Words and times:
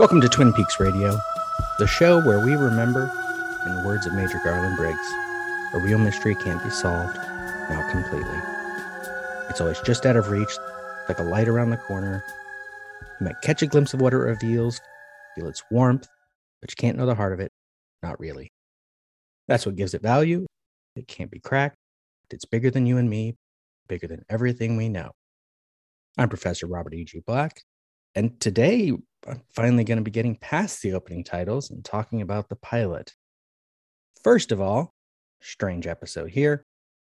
Welcome 0.00 0.22
to 0.22 0.30
Twin 0.30 0.54
Peaks 0.54 0.80
Radio, 0.80 1.20
the 1.78 1.86
show 1.86 2.22
where 2.22 2.42
we 2.42 2.56
remember, 2.56 3.02
in 3.66 3.76
the 3.76 3.82
words 3.86 4.06
of 4.06 4.14
Major 4.14 4.40
Garland 4.42 4.78
Briggs, 4.78 5.06
a 5.74 5.78
real 5.78 5.98
mystery 5.98 6.34
can't 6.36 6.64
be 6.64 6.70
solved, 6.70 7.18
not 7.68 7.90
completely. 7.90 8.38
It's 9.50 9.60
always 9.60 9.78
just 9.80 10.06
out 10.06 10.16
of 10.16 10.30
reach, 10.30 10.56
like 11.06 11.18
a 11.18 11.22
light 11.22 11.48
around 11.48 11.68
the 11.68 11.76
corner. 11.76 12.24
You 13.20 13.26
might 13.26 13.42
catch 13.42 13.60
a 13.60 13.66
glimpse 13.66 13.92
of 13.92 14.00
what 14.00 14.14
it 14.14 14.16
reveals, 14.16 14.80
feel 15.36 15.48
its 15.48 15.62
warmth, 15.70 16.08
but 16.62 16.70
you 16.70 16.76
can't 16.76 16.96
know 16.96 17.04
the 17.04 17.14
heart 17.14 17.34
of 17.34 17.40
it, 17.40 17.52
not 18.02 18.18
really. 18.18 18.48
That's 19.48 19.66
what 19.66 19.76
gives 19.76 19.92
it 19.92 20.00
value. 20.00 20.46
It 20.96 21.08
can't 21.08 21.30
be 21.30 21.40
cracked. 21.40 21.76
It's 22.30 22.46
bigger 22.46 22.70
than 22.70 22.86
you 22.86 22.96
and 22.96 23.10
me, 23.10 23.36
bigger 23.86 24.06
than 24.06 24.24
everything 24.30 24.78
we 24.78 24.88
know. 24.88 25.10
I'm 26.16 26.30
Professor 26.30 26.66
Robert 26.66 26.94
E.G. 26.94 27.20
Black, 27.26 27.60
and 28.14 28.38
today 28.40 28.92
I'm 29.28 29.42
finally 29.50 29.84
going 29.84 29.98
to 29.98 30.04
be 30.04 30.10
getting 30.10 30.36
past 30.36 30.82
the 30.82 30.94
opening 30.94 31.24
titles 31.24 31.70
and 31.70 31.84
talking 31.84 32.22
about 32.22 32.48
the 32.48 32.56
pilot. 32.56 33.12
First 34.24 34.52
of 34.52 34.60
all, 34.60 34.92
strange 35.40 35.86
episode 35.86 36.30
here. 36.30 36.64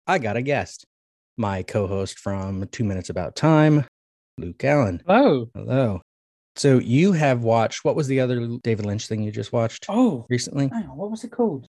I 0.06 0.19
got 0.19 0.37
a 0.37 0.42
guest, 0.42 0.84
my 1.37 1.62
co 1.62 1.87
host 1.87 2.19
from 2.19 2.66
Two 2.69 2.84
Minutes 2.84 3.11
About 3.11 3.36
Time, 3.36 3.84
Luke 4.39 4.62
Allen. 4.64 5.03
Hello. 5.06 5.48
Hello. 5.55 6.00
So 6.56 6.78
you 6.78 7.12
have 7.12 7.42
watched, 7.42 7.84
what 7.84 7.97
was 7.97 8.09
the 8.09 8.20
other 8.20 8.59
David 8.62 8.84
Lynch 8.84 9.06
thing 9.06 9.22
you 9.22 9.33
just 9.33 9.53
watched 9.53 9.87
Oh, 9.89 10.27
recently? 10.28 10.70
on, 10.72 10.83
what 10.97 11.11
was 11.11 11.25
it 11.25 11.31
called? 11.31 11.66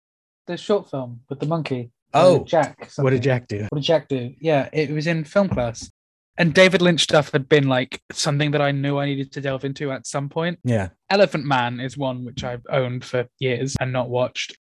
The 0.48 0.58
short 0.58 0.90
film 0.90 1.22
with 1.30 1.40
the 1.40 1.46
monkey. 1.46 1.92
Oh, 2.14 2.44
Jack. 2.44 2.90
What 2.98 3.12
did 3.12 3.22
Jack 3.22 3.48
do? 3.48 3.68
What 3.70 3.76
did 3.80 3.84
Jack 3.86 4.08
do? 4.08 4.34
Yeah, 4.40 4.68
it 4.74 4.90
was 4.90 5.08
in 5.08 5.24
film 5.24 5.50
class. 5.50 5.90
And 6.38 6.54
David 6.54 6.82
Lynch 6.82 7.02
stuff 7.02 7.32
had 7.32 7.50
been 7.50 7.68
like 7.68 8.02
something 8.12 8.52
that 8.52 8.62
I 8.62 8.72
knew 8.72 8.98
I 8.98 9.06
needed 9.06 9.32
to 9.34 9.42
delve 9.42 9.66
into 9.66 9.92
at 9.92 10.08
some 10.08 10.30
point. 10.30 10.60
Yeah. 10.64 10.90
Elephant 11.10 11.46
Man 11.46 11.80
is 11.80 11.98
one 11.98 12.26
which 12.26 12.44
I've 12.44 12.66
owned 12.70 13.04
for 13.04 13.28
years 13.40 13.76
and 13.80 13.92
not 13.92 14.10
watched. 14.10 14.58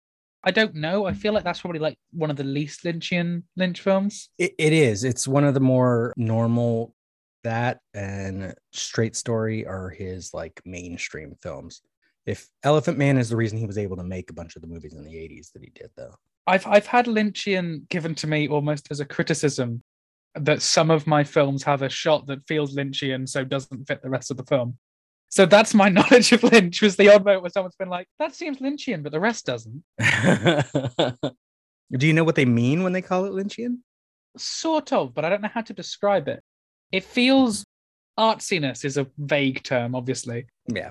I 0.45 0.51
don't 0.51 0.75
know. 0.75 1.05
I 1.05 1.13
feel 1.13 1.33
like 1.33 1.45
that's 1.45 1.61
probably 1.61 1.81
like 1.81 1.99
one 2.13 2.31
of 2.31 2.37
the 2.37 2.45
least 2.45 2.85
Lynchian 2.85 3.43
Lynch 3.57 3.81
films. 3.81 4.31
It, 4.39 4.55
it 4.59 4.73
is. 4.73 5.05
It's 5.05 5.29
one 5.29 5.45
of 5.45 5.55
the 5.55 5.61
more 5.61 6.13
normal. 6.17 6.95
That 7.45 7.79
and 7.95 8.53
Straight 8.73 9.15
Story 9.15 9.65
are 9.65 9.91
his 9.91 10.35
like 10.35 10.61
mainstream 10.65 11.35
films. 11.41 11.83
If 12.27 12.49
Elephant 12.65 12.99
Man 12.99 13.17
is 13.17 13.29
the 13.31 13.37
reason 13.37 13.59
he 13.59 13.67
was 13.67 13.79
able 13.79 13.97
to 13.97 14.03
make 14.03 14.29
a 14.31 14.35
bunch 14.35 14.57
of 14.57 14.63
the 14.63 14.69
movies 14.69 14.93
in 14.93 15.05
the 15.05 15.15
80s 15.15 15.53
that 15.53 15.63
he 15.63 15.71
did, 15.71 15.91
though. 15.97 16.15
I've 16.49 16.67
I've 16.67 16.87
had 16.87 17.07
Lynchian 17.07 17.89
given 17.91 18.15
to 18.17 18.27
me 18.27 18.49
almost 18.49 18.89
as 18.91 19.01
a 19.01 19.05
criticism 19.05 19.83
that 20.45 20.63
some 20.63 20.91
of 20.91 21.07
my 21.07 21.25
films 21.25 21.63
have 21.65 21.83
a 21.83 21.89
shot 21.89 22.27
that 22.27 22.47
feels 22.47 22.75
Lynchian, 22.77 23.29
so 23.29 23.45
doesn't 23.45 23.87
fit 23.87 24.03
the 24.03 24.11
rest 24.11 24.31
of 24.31 24.37
the 24.37 24.45
film. 24.45 24.79
So 25.29 25.45
that's 25.47 25.75
my 25.75 25.89
knowledge 25.97 26.33
of 26.33 26.43
Lynch. 26.43 26.81
Was 26.83 26.97
the 26.97 27.13
odd 27.15 27.25
moment 27.25 27.43
where 27.43 27.51
someone's 27.51 27.77
been 27.77 27.89
like, 27.89 28.09
"That 28.19 28.35
seems 28.35 28.59
Lynchian," 28.59 29.03
but 29.03 29.13
the 29.13 29.21
rest 29.21 29.47
doesn't. 29.47 29.83
Do 31.97 32.07
you 32.07 32.13
know 32.13 32.25
what 32.25 32.35
they 32.35 32.45
mean 32.45 32.83
when 32.83 32.93
they 32.93 33.03
call 33.03 33.25
it 33.25 33.33
Lynchian? 33.33 33.79
Sort 34.37 34.93
of, 34.93 35.15
but 35.15 35.25
I 35.25 35.31
don't 35.31 35.41
know 35.41 35.49
how 35.53 35.63
to 35.63 35.73
describe 35.73 36.29
it. 36.29 36.43
It 36.93 37.03
feels 37.05 37.65
artsiness 38.19 38.85
is 38.85 38.97
a 38.99 39.07
vague 39.17 39.63
term, 39.63 39.95
obviously, 39.95 40.47
Yeah. 40.69 40.91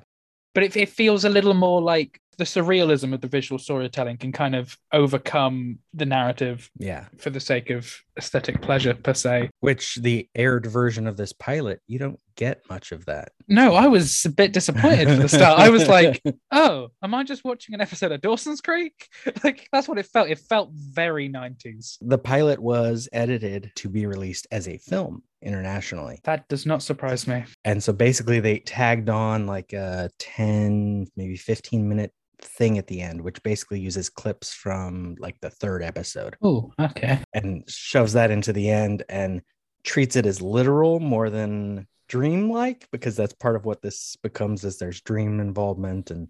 but 0.56 0.64
it, 0.64 0.76
it 0.76 0.90
feels 0.90 1.24
a 1.24 1.30
little 1.30 1.54
more 1.54 1.82
like 1.82 2.20
the 2.38 2.44
surrealism 2.44 3.14
of 3.14 3.22
the 3.22 3.28
visual 3.28 3.58
storytelling 3.60 4.18
can 4.18 4.32
kind 4.32 4.56
of 4.56 4.78
overcome 4.94 5.80
the 5.94 6.06
narrative 6.06 6.70
Yeah. 6.78 7.06
for 7.18 7.30
the 7.30 7.40
sake 7.40 7.70
of 7.70 7.92
aesthetic 8.18 8.62
pleasure 8.62 8.94
per 8.94 9.14
se. 9.14 9.50
Which 9.60 9.96
the 9.96 10.28
aired 10.36 10.66
version 10.66 11.08
of 11.08 11.18
this 11.18 11.34
pilot, 11.34 11.82
you 11.88 11.98
don't 12.00 12.20
get 12.36 12.62
much 12.70 12.92
of 12.92 13.06
that. 13.06 13.30
No, 13.48 13.74
I 13.74 13.88
was 13.88 14.24
a 14.26 14.30
bit 14.30 14.54
disappointed 14.54 15.08
for 15.08 15.16
the 15.16 15.28
start. 15.30 15.60
I 15.60 15.70
was 15.70 15.88
like, 15.88 16.22
oh, 16.52 16.90
am 17.02 17.16
I 17.16 17.24
just 17.24 17.44
watching 17.44 17.74
an 17.74 17.82
episode 17.82 18.12
of 18.12 18.22
Dawson's 18.22 18.62
Creek? 18.62 19.08
Like 19.44 19.68
that's 19.72 19.88
what 19.88 19.98
it 19.98 20.06
felt. 20.08 20.30
It 20.30 20.40
felt 20.40 20.72
very 20.74 21.30
90s. 21.30 21.98
the 22.02 22.18
pilot 22.18 22.60
was 22.60 23.08
edited 23.14 23.72
to 23.76 23.90
be 23.90 24.06
released 24.06 24.46
as 24.52 24.68
a 24.68 24.78
film 24.78 25.24
internationally. 25.42 26.20
That 26.24 26.48
does 26.50 26.66
not 26.66 26.82
surprise 26.84 27.28
me. 27.28 27.46
And 27.66 27.84
so 27.84 27.94
basically 27.94 28.40
they 28.40 28.60
tagged 28.60 29.10
on 29.10 29.46
like 29.48 29.74
a 29.74 30.10
10, 30.20 31.08
maybe 31.16 31.36
15 31.38 31.88
minute 31.88 32.12
thing 32.42 32.78
at 32.78 32.88
the 32.88 33.02
end, 33.02 33.22
which 33.22 33.42
basically 33.44 33.80
uses 33.80 34.10
clips 34.10 34.54
from 34.54 35.16
like 35.20 35.40
the 35.42 35.50
third 35.50 35.84
episode 35.84 36.36
Oh, 36.42 36.72
okay. 36.80 37.20
and 37.34 37.64
shoves 37.68 38.14
that 38.14 38.32
into 38.32 38.54
the 38.54 38.70
end 38.70 39.04
and 39.10 39.42
treats 39.84 40.16
it 40.16 40.26
as 40.26 40.42
literal 40.42 41.00
more 41.00 41.30
than 41.30 41.88
dreamlike 42.10 42.88
because 42.92 43.16
that's 43.16 43.34
part 43.34 43.56
of 43.56 43.66
what 43.66 43.82
this 43.82 44.16
becomes 44.24 44.64
is 44.64 44.78
there's 44.78 45.02
dream 45.02 45.40
involvement 45.40 46.12
and 46.12 46.28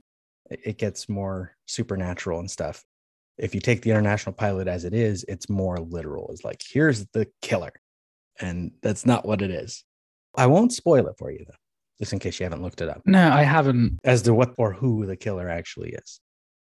it 0.49 0.59
it 0.63 0.77
gets 0.77 1.09
more 1.09 1.55
supernatural 1.65 2.39
and 2.39 2.49
stuff. 2.49 2.83
If 3.37 3.53
you 3.53 3.61
take 3.61 3.81
the 3.81 3.91
international 3.91 4.33
pilot 4.33 4.67
as 4.67 4.85
it 4.85 4.93
is, 4.93 5.23
it's 5.27 5.49
more 5.49 5.77
literal. 5.77 6.29
It's 6.31 6.43
like 6.43 6.61
here's 6.67 7.05
the 7.07 7.27
killer. 7.41 7.73
And 8.39 8.71
that's 8.81 9.05
not 9.05 9.25
what 9.25 9.41
it 9.41 9.51
is. 9.51 9.83
I 10.35 10.47
won't 10.47 10.71
spoil 10.73 11.07
it 11.07 11.15
for 11.17 11.31
you 11.31 11.45
though, 11.47 11.53
just 11.99 12.13
in 12.13 12.19
case 12.19 12.39
you 12.39 12.43
haven't 12.45 12.61
looked 12.61 12.81
it 12.81 12.89
up 12.89 13.01
No, 13.05 13.29
I 13.31 13.43
haven't. 13.43 13.99
as 14.03 14.21
to 14.23 14.33
what 14.33 14.53
or 14.57 14.73
who 14.73 15.05
the 15.05 15.15
killer 15.15 15.49
actually 15.49 15.89
is. 15.91 16.19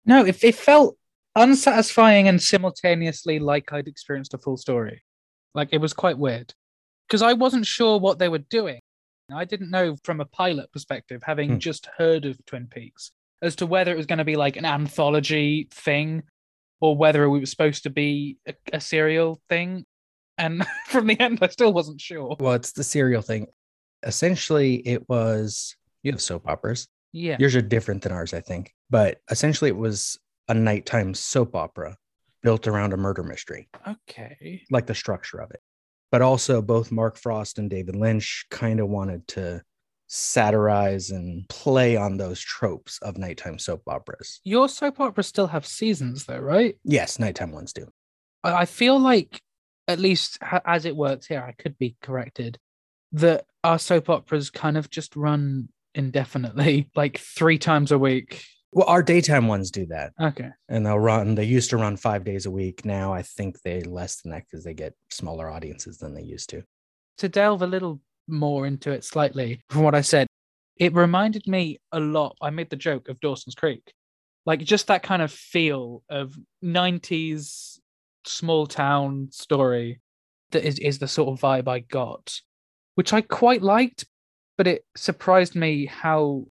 No, 0.06 0.26
it, 0.26 0.44
it 0.44 0.56
felt 0.56 0.96
unsatisfying 1.36 2.28
and 2.28 2.42
simultaneously 2.42 3.40
like 3.40 3.72
I'd 3.72 3.88
experienced 3.88 4.34
a 4.34 4.38
full 4.38 4.58
story. 4.58 5.04
Like 5.56 5.70
it 5.72 5.80
was 5.82 5.94
quite 5.94 6.18
weird 6.18 6.54
because 7.08 7.22
I 7.22 7.34
wasn't 7.34 7.66
sure 7.66 8.00
what 8.00 8.20
they 8.20 8.30
were 8.30 8.38
doing. 8.40 8.80
I 9.34 9.46
didn't 9.46 9.70
know 9.72 9.96
from 10.04 10.20
a 10.22 10.26
pilot 10.26 10.72
perspective, 10.72 11.22
having 11.24 11.52
Hmm. 11.54 11.58
just 11.60 11.88
heard 11.98 12.26
of 12.26 12.44
Twin 12.46 12.68
Peaks, 12.68 13.12
as 13.42 13.56
to 13.58 13.66
whether 13.68 13.92
it 13.94 13.98
was 13.98 14.06
going 14.08 14.18
to 14.18 14.26
be 14.26 14.36
like 14.36 14.58
an 14.58 14.66
anthology 14.66 15.68
thing 15.72 16.24
or 16.82 16.96
whether 16.98 17.24
it 17.24 17.30
was 17.30 17.50
supposed 17.52 17.84
to 17.84 17.90
be 17.90 18.38
a, 18.48 18.54
a 18.74 18.82
serial 18.82 19.40
thing. 19.50 19.86
And 20.38 20.66
from 20.88 21.08
the 21.08 21.20
end, 21.20 21.40
I 21.42 21.48
still 21.50 21.74
wasn't 21.74 22.02
sure. 22.02 22.36
Well, 22.40 22.54
it's 22.54 22.72
the 22.72 22.84
serial 22.84 23.22
thing. 23.22 23.48
Essentially, 24.04 24.76
it 24.88 25.08
was 25.10 25.76
you 26.04 26.12
have 26.12 26.22
soap 26.22 26.48
operas. 26.48 26.88
Yeah. 27.12 27.38
Yours 27.40 27.56
are 27.56 27.62
different 27.62 28.04
than 28.04 28.12
ours, 28.12 28.34
I 28.34 28.42
think. 28.42 28.74
But 28.90 29.20
essentially, 29.30 29.70
it 29.70 29.78
was 29.78 30.18
a 30.48 30.54
nighttime 30.54 31.14
soap 31.14 31.56
opera 31.56 31.98
built 32.42 32.68
around 32.68 32.94
a 32.94 32.98
murder 32.98 33.24
mystery, 33.24 33.68
Okay. 33.88 34.64
like 34.72 34.86
the 34.88 34.96
structure 34.96 35.40
of 35.40 35.52
it. 35.52 35.60
But 36.12 36.22
also, 36.22 36.62
both 36.62 36.92
Mark 36.92 37.18
Frost 37.18 37.60
and 37.60 37.70
David 37.70 37.96
Lynch 37.96 38.46
kind 38.50 38.80
of 38.80 38.88
wanted 38.88 39.28
to 39.30 39.62
satirize 40.08 41.12
and 41.12 41.48
play 41.50 41.96
on 41.96 42.18
those 42.18 42.40
tropes 42.40 42.98
of 43.04 43.18
nighttime 43.18 43.60
soap 43.60 43.84
operas. 43.88 44.40
Your 44.44 44.68
soap 44.70 45.00
operas 45.00 45.28
still 45.28 45.48
have 45.48 45.66
seasons, 45.68 46.26
though, 46.26 46.40
right? 46.40 46.76
Yes, 46.84 47.20
nighttime 47.20 47.52
ones 47.52 47.74
do. 47.74 47.88
I 48.44 48.66
feel 48.66 48.98
like, 49.00 49.42
at 49.88 50.00
least 50.00 50.38
as 50.66 50.86
it 50.86 50.96
works 50.96 51.28
here, 51.28 51.44
I 51.48 51.52
could 51.62 51.78
be 51.78 51.96
corrected, 52.02 52.58
that 53.12 53.46
our 53.64 53.80
soap 53.80 54.10
operas 54.10 54.50
kind 54.50 54.78
of 54.78 54.90
just 54.90 55.16
run 55.16 55.70
indefinitely, 55.96 56.90
like 56.96 57.18
three 57.18 57.58
times 57.58 57.92
a 57.92 57.98
week. 58.00 58.44
Well, 58.72 58.88
our 58.88 59.02
daytime 59.02 59.48
ones 59.48 59.72
do 59.72 59.88
that. 59.88 60.14
Okay. 60.22 60.50
And 60.68 60.86
they'll 60.86 61.00
run, 61.00 61.36
they 61.36 61.46
used 61.46 61.72
to 61.72 61.78
run 61.78 61.98
five 61.98 62.24
days 62.24 62.46
a 62.46 62.52
week. 62.52 62.86
Now 62.86 63.14
I 63.14 63.24
think 63.24 63.62
they 63.62 63.82
less 63.82 64.22
than 64.22 64.32
that 64.32 64.44
because 64.44 64.64
they 64.64 64.76
get 64.76 64.94
smaller 65.10 65.50
audiences 65.50 65.98
than 65.98 66.14
they 66.14 66.22
used 66.22 66.50
to. 66.52 66.64
To 67.18 67.30
delve 67.30 67.64
a 67.64 67.68
little 67.68 68.00
more 68.28 68.68
into 68.68 68.92
it 68.92 69.04
slightly, 69.04 69.62
from 69.70 69.82
what 69.82 69.96
I 69.96 70.02
said, 70.02 70.28
it 70.78 70.94
reminded 70.94 71.48
me 71.48 71.80
a 71.92 72.00
lot. 72.00 72.38
I 72.42 72.52
made 72.52 72.70
the 72.70 72.76
joke 72.76 73.10
of 73.10 73.20
Dawson's 73.20 73.56
Creek, 73.56 73.92
like 74.46 74.60
just 74.60 74.88
that 74.88 75.04
kind 75.04 75.22
of 75.22 75.32
feel 75.32 76.04
of 76.10 76.38
90s 76.64 77.80
small 78.26 78.68
town 78.68 79.30
story 79.32 80.00
that 80.52 80.64
is, 80.64 80.80
is 80.80 81.00
the 81.00 81.08
sort 81.08 81.30
of 81.30 81.42
vibe 81.42 81.68
I 81.68 81.80
got, 81.80 82.40
which 83.00 83.14
I 83.14 83.22
quite 83.22 83.62
liked, 83.62 84.06
but 84.58 84.68
it 84.68 84.84
surprised 84.98 85.56
me 85.56 85.86
how, 85.86 86.48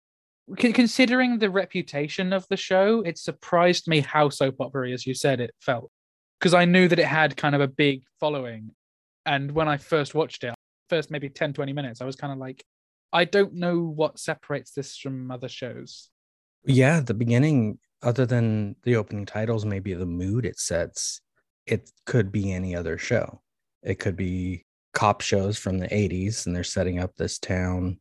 considering 0.56 1.40
the 1.40 1.50
reputation 1.50 2.32
of 2.32 2.46
the 2.48 2.56
show, 2.56 3.00
it 3.00 3.18
surprised 3.18 3.88
me 3.88 3.98
how 3.98 4.28
soap 4.28 4.60
opera, 4.60 4.92
as 4.92 5.08
you 5.08 5.12
said, 5.12 5.40
it 5.40 5.52
felt. 5.60 5.90
Because 6.38 6.54
I 6.54 6.66
knew 6.66 6.86
that 6.86 7.00
it 7.00 7.06
had 7.06 7.36
kind 7.36 7.56
of 7.56 7.60
a 7.60 7.66
big 7.66 8.04
following. 8.20 8.70
And 9.24 9.50
when 9.50 9.66
I 9.66 9.76
first 9.76 10.14
watched 10.14 10.44
it, 10.44 10.54
first 10.88 11.10
maybe 11.10 11.28
10, 11.28 11.52
20 11.52 11.72
minutes, 11.72 12.00
I 12.00 12.04
was 12.04 12.14
kind 12.14 12.32
of 12.32 12.38
like, 12.38 12.62
I 13.12 13.24
don't 13.24 13.54
know 13.54 13.80
what 13.80 14.20
separates 14.20 14.70
this 14.70 14.96
from 14.96 15.32
other 15.32 15.48
shows. 15.48 16.10
Yeah, 16.64 17.00
the 17.00 17.14
beginning, 17.14 17.80
other 18.04 18.24
than 18.24 18.76
the 18.84 18.94
opening 18.94 19.26
titles, 19.26 19.64
maybe 19.64 19.94
the 19.94 20.06
mood 20.06 20.46
it 20.46 20.60
sets, 20.60 21.20
it 21.66 21.90
could 22.04 22.30
be 22.30 22.52
any 22.52 22.76
other 22.76 22.98
show. 22.98 23.42
It 23.82 23.98
could 23.98 24.16
be 24.16 24.65
cop 24.96 25.20
shows 25.20 25.58
from 25.58 25.78
the 25.78 25.88
80s 25.88 26.46
and 26.46 26.56
they're 26.56 26.64
setting 26.64 26.98
up 26.98 27.14
this 27.16 27.38
town. 27.38 28.00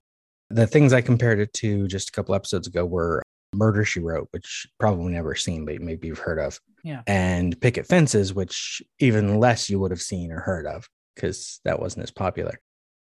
The 0.50 0.66
things 0.66 0.94
I 0.94 1.02
compared 1.02 1.40
it 1.40 1.52
to 1.56 1.88
just 1.88 2.10
a 2.10 2.12
couple 2.14 2.34
episodes 2.34 2.68
ago 2.68 2.86
were 2.86 3.22
Murder 3.54 3.84
She 3.84 4.00
Wrote, 4.00 4.30
which 4.32 4.66
probably 4.80 5.12
never 5.12 5.36
seen, 5.36 5.66
but 5.66 5.82
maybe 5.82 6.08
you've 6.08 6.20
heard 6.20 6.40
of. 6.40 6.58
Yeah. 6.86 7.02
And 7.06 7.60
Picket 7.60 7.86
Fences, 7.86 8.34
which 8.34 8.82
even 9.00 9.42
less 9.42 9.70
you 9.70 9.78
would 9.80 9.92
have 9.92 10.02
seen 10.02 10.32
or 10.32 10.40
heard 10.40 10.66
of 10.66 10.88
because 11.16 11.60
that 11.66 11.82
wasn't 11.82 12.04
as 12.04 12.12
popular. 12.12 12.62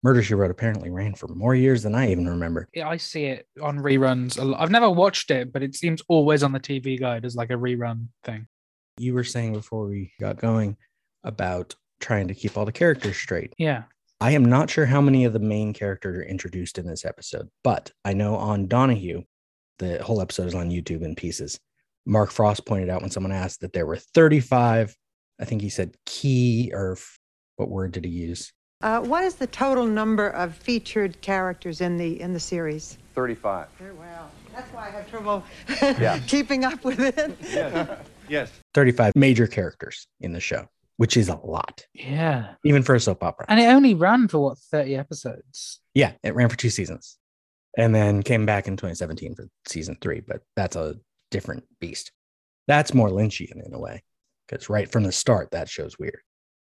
Murder 0.02 0.24
She 0.24 0.34
Wrote 0.34 0.52
apparently 0.52 0.90
ran 0.90 1.14
for 1.14 1.28
more 1.28 1.54
years 1.54 1.84
than 1.84 1.94
I 1.94 2.10
even 2.10 2.28
remember. 2.28 2.68
Yeah, 2.74 2.90
I 2.90 2.98
see 2.98 3.26
it 3.26 3.48
on 3.62 3.78
reruns. 3.78 4.40
I've 4.60 4.72
never 4.72 4.90
watched 4.90 5.30
it, 5.30 5.54
but 5.54 5.62
it 5.62 5.76
seems 5.76 6.02
always 6.08 6.42
on 6.42 6.54
the 6.54 6.60
TV 6.60 7.00
guide 7.00 7.24
as 7.24 7.36
like 7.36 7.52
a 7.52 7.56
rerun 7.56 8.08
thing. 8.24 8.48
You 8.98 9.14
were 9.14 9.24
saying 9.24 9.54
before 9.54 9.86
we 9.86 10.12
got 10.20 10.38
going 10.38 10.78
about 11.24 11.76
trying 12.06 12.28
to 12.28 12.36
keep 12.36 12.56
all 12.56 12.66
the 12.66 12.72
characters 12.72 13.18
straight. 13.18 13.54
Yeah. 13.57 13.84
I 14.22 14.31
am 14.31 14.46
not 14.46 14.69
sure 14.69 14.86
how 14.86 15.02
many 15.02 15.25
of 15.25 15.34
the 15.34 15.40
main 15.40 15.74
characters 15.74 16.18
are 16.19 16.24
introduced 16.24 16.78
in 16.78 16.86
this 16.88 17.04
episode, 17.04 17.50
but 17.63 17.92
I 18.06 18.13
know 18.13 18.36
on 18.36 18.68
Donahue, 18.68 19.24
the 19.80 20.02
whole 20.04 20.22
episode 20.22 20.48
is 20.48 20.56
on 20.56 20.69
YouTube 20.69 21.02
in 21.04 21.16
pieces. 21.16 21.60
Mark 22.06 22.31
Frost 22.31 22.66
pointed 22.66 22.90
out 22.90 23.02
when 23.02 23.10
someone 23.12 23.31
asked 23.34 23.62
that 23.62 23.74
there 23.74 23.86
were 23.88 23.98
35, 23.98 24.96
I 25.42 25.46
think 25.46 25.62
he 25.62 25.69
said 25.69 25.96
key 26.06 26.72
or 26.74 26.94
f- 26.94 27.18
what 27.57 27.69
word 27.69 27.92
did 27.92 28.06
he 28.06 28.12
use? 28.12 28.54
Uh, 28.81 29.01
what 29.01 29.24
is 29.24 29.36
the 29.36 29.48
total 29.48 29.86
number 29.86 30.30
of 30.30 30.56
featured 30.56 31.19
characters 31.22 31.81
in 31.81 31.98
the 31.98 32.22
in 32.22 32.34
the 32.34 32.40
series? 32.40 32.98
35. 33.16 33.68
Very 33.80 33.94
well. 33.94 34.30
That's 34.54 34.72
why 34.74 34.88
I 34.88 34.92
have 34.92 35.10
trouble 35.10 35.44
Yeah. 35.81 36.19
keeping 36.28 36.63
up 36.63 36.84
with 36.86 37.00
it. 37.00 37.36
Yes. 37.42 38.00
Yes. 38.28 38.51
35 38.74 39.13
major 39.16 39.46
characters 39.46 40.08
in 40.19 40.31
the 40.34 40.40
show, 40.40 40.66
which 40.98 41.18
is 41.18 41.30
a 41.30 41.36
lot, 41.36 41.86
Yeah. 41.94 42.56
even 42.64 42.84
for 42.84 42.96
a 42.96 43.00
soap 43.00 43.24
opera. 43.24 43.46
And 43.50 43.60
it 43.60 43.66
only 43.66 43.94
ran 43.94 44.28
for 44.28 44.40
what, 44.40 44.58
30 44.58 44.96
episodes? 44.96 45.80
Yeah, 45.94 46.14
it 46.24 46.36
ran 46.36 46.50
for 46.50 46.58
two 46.58 46.70
seasons 46.70 47.18
and 47.78 47.94
then 47.94 48.24
came 48.24 48.46
back 48.46 48.68
in 48.68 48.78
2017 48.78 49.36
for 49.36 49.48
season 49.68 49.98
three, 50.02 50.22
but 50.26 50.42
that's 50.56 50.76
a 50.76 50.96
different 51.32 51.64
beast. 51.82 52.12
That's 52.68 52.94
more 52.94 53.10
Lynchian 53.10 53.66
in 53.66 53.74
a 53.74 53.80
way, 53.80 54.04
because 54.48 54.70
right 54.70 54.90
from 54.90 55.04
the 55.04 55.12
start, 55.12 55.52
that 55.52 55.70
show's 55.70 56.00
weird. 56.00 56.20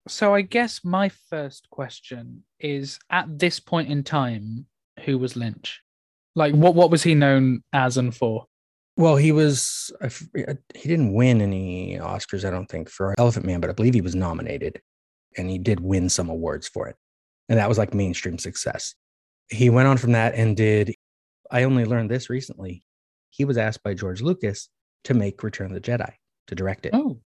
So 0.07 0.33
I 0.33 0.41
guess 0.41 0.83
my 0.83 1.09
first 1.29 1.69
question 1.69 2.43
is 2.59 2.99
at 3.09 3.39
this 3.39 3.59
point 3.59 3.89
in 3.89 4.03
time, 4.03 4.65
who 5.05 5.17
was 5.17 5.35
Lynch? 5.35 5.81
Like 6.35 6.53
what 6.53 6.75
what 6.75 6.91
was 6.91 7.03
he 7.03 7.15
known 7.15 7.63
as 7.73 7.97
and 7.97 8.15
for? 8.15 8.45
Well, 8.99 9.15
he 9.15 9.31
was, 9.31 9.93
uh, 10.01 10.09
he 10.75 10.89
didn't 10.89 11.13
win 11.13 11.39
any 11.41 11.97
Oscars, 12.01 12.43
I 12.43 12.49
don't 12.49 12.67
think, 12.67 12.89
for 12.89 13.15
Elephant 13.17 13.45
Man, 13.45 13.61
but 13.61 13.69
I 13.69 13.73
believe 13.73 13.93
he 13.93 14.01
was 14.01 14.13
nominated 14.13 14.81
and 15.37 15.49
he 15.49 15.57
did 15.57 15.79
win 15.79 16.09
some 16.09 16.27
awards 16.27 16.67
for 16.67 16.89
it. 16.89 16.97
And 17.47 17.57
that 17.57 17.69
was 17.69 17.77
like 17.77 17.93
mainstream 17.93 18.37
success. 18.37 18.95
He 19.47 19.69
went 19.69 19.87
on 19.87 19.95
from 19.95 20.11
that 20.11 20.35
and 20.35 20.57
did, 20.57 20.93
I 21.49 21.63
only 21.63 21.85
learned 21.85 22.11
this 22.11 22.29
recently. 22.29 22.83
He 23.29 23.45
was 23.45 23.57
asked 23.57 23.83
by 23.83 23.93
George 23.93 24.21
Lucas 24.21 24.67
to 25.05 25.13
make 25.13 25.43
Return 25.43 25.67
of 25.67 25.81
the 25.81 25.91
Jedi, 25.91 26.11
to 26.47 26.55
direct 26.55 26.85
it. 26.85 26.91
Oh, 26.93 27.21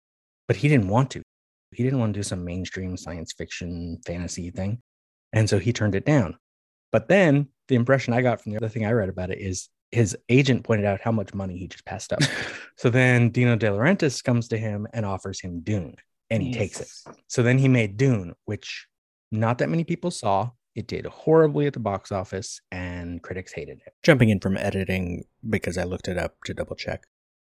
but 0.48 0.58
he 0.58 0.70
didn't 0.70 0.88
want 0.88 1.12
to. 1.12 1.22
He 1.72 1.84
didn't 1.84 2.00
want 2.00 2.16
to 2.16 2.20
do 2.20 2.24
some 2.24 2.44
mainstream 2.44 2.98
science 2.98 3.32
fiction 3.34 4.00
fantasy 4.08 4.50
thing. 4.50 4.82
And 5.34 5.48
so 5.48 5.60
he 5.60 5.72
turned 5.72 5.94
it 5.94 6.04
down. 6.04 6.36
But 6.92 7.10
then 7.10 7.50
the 7.68 7.76
impression 7.76 8.16
I 8.16 8.24
got 8.24 8.42
from 8.42 8.54
the 8.54 8.58
other 8.58 8.70
thing 8.70 8.88
I 8.88 8.92
read 8.92 9.10
about 9.10 9.30
it 9.30 9.38
is 9.38 9.70
his 9.92 10.16
agent 10.30 10.64
pointed 10.64 10.86
out 10.86 11.02
how 11.02 11.12
much 11.12 11.34
money 11.34 11.58
he 11.58 11.68
just 11.68 11.86
passed 11.86 12.14
up. 12.14 12.20
so 12.76 12.90
then 12.90 13.30
Dino 13.30 13.56
De 13.56 13.68
Laurentiis 13.68 14.24
comes 14.24 14.48
to 14.50 14.58
him 14.58 14.88
and 14.94 15.06
offers 15.06 15.42
him 15.42 15.62
Dune, 15.62 15.96
and 16.30 16.44
he 16.44 16.54
takes 16.54 16.80
it. 16.80 16.90
So 17.28 17.42
then 17.42 17.58
he 17.58 17.68
made 17.68 17.98
Dune, 17.98 18.34
which 18.46 18.88
not 19.32 19.58
that 19.60 19.70
many 19.70 19.84
people 19.84 20.12
saw. 20.12 20.52
It 20.76 20.88
did 20.88 21.06
horribly 21.08 21.66
at 21.66 21.74
the 21.74 21.80
box 21.80 22.12
office, 22.12 22.62
and 22.72 23.22
critics 23.22 23.52
hated 23.54 23.82
it. 23.86 23.94
Jumping 24.04 24.30
in 24.30 24.40
from 24.40 24.58
editing 24.58 25.26
because 25.50 25.78
I 25.78 25.84
looked 25.84 26.08
it 26.08 26.18
up 26.18 26.36
to 26.46 26.54
double 26.54 26.76
check. 26.76 27.04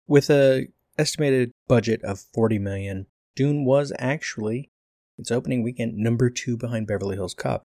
With 0.06 0.30
a 0.30 0.68
estimated 0.96 1.50
budget 1.66 2.02
of 2.02 2.20
40 2.20 2.58
million, 2.58 3.06
Dune 3.36 3.64
was 3.64 3.92
actually 3.98 4.70
its 5.18 5.30
opening 5.30 5.62
weekend 5.62 5.96
number 5.96 6.30
2 6.30 6.56
behind 6.56 6.86
Beverly 6.86 7.16
Hills 7.16 7.34
Cop. 7.34 7.64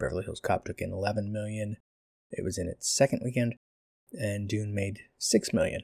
Beverly 0.00 0.24
Hills 0.24 0.40
Cop 0.40 0.64
took 0.64 0.80
in 0.80 0.90
11 0.90 1.32
million. 1.32 1.76
It 2.30 2.42
was 2.42 2.58
in 2.58 2.66
its 2.68 2.92
second 2.92 3.20
weekend 3.22 3.54
and 4.18 4.48
Dune 4.48 4.74
made 4.74 5.00
6 5.18 5.52
million. 5.52 5.82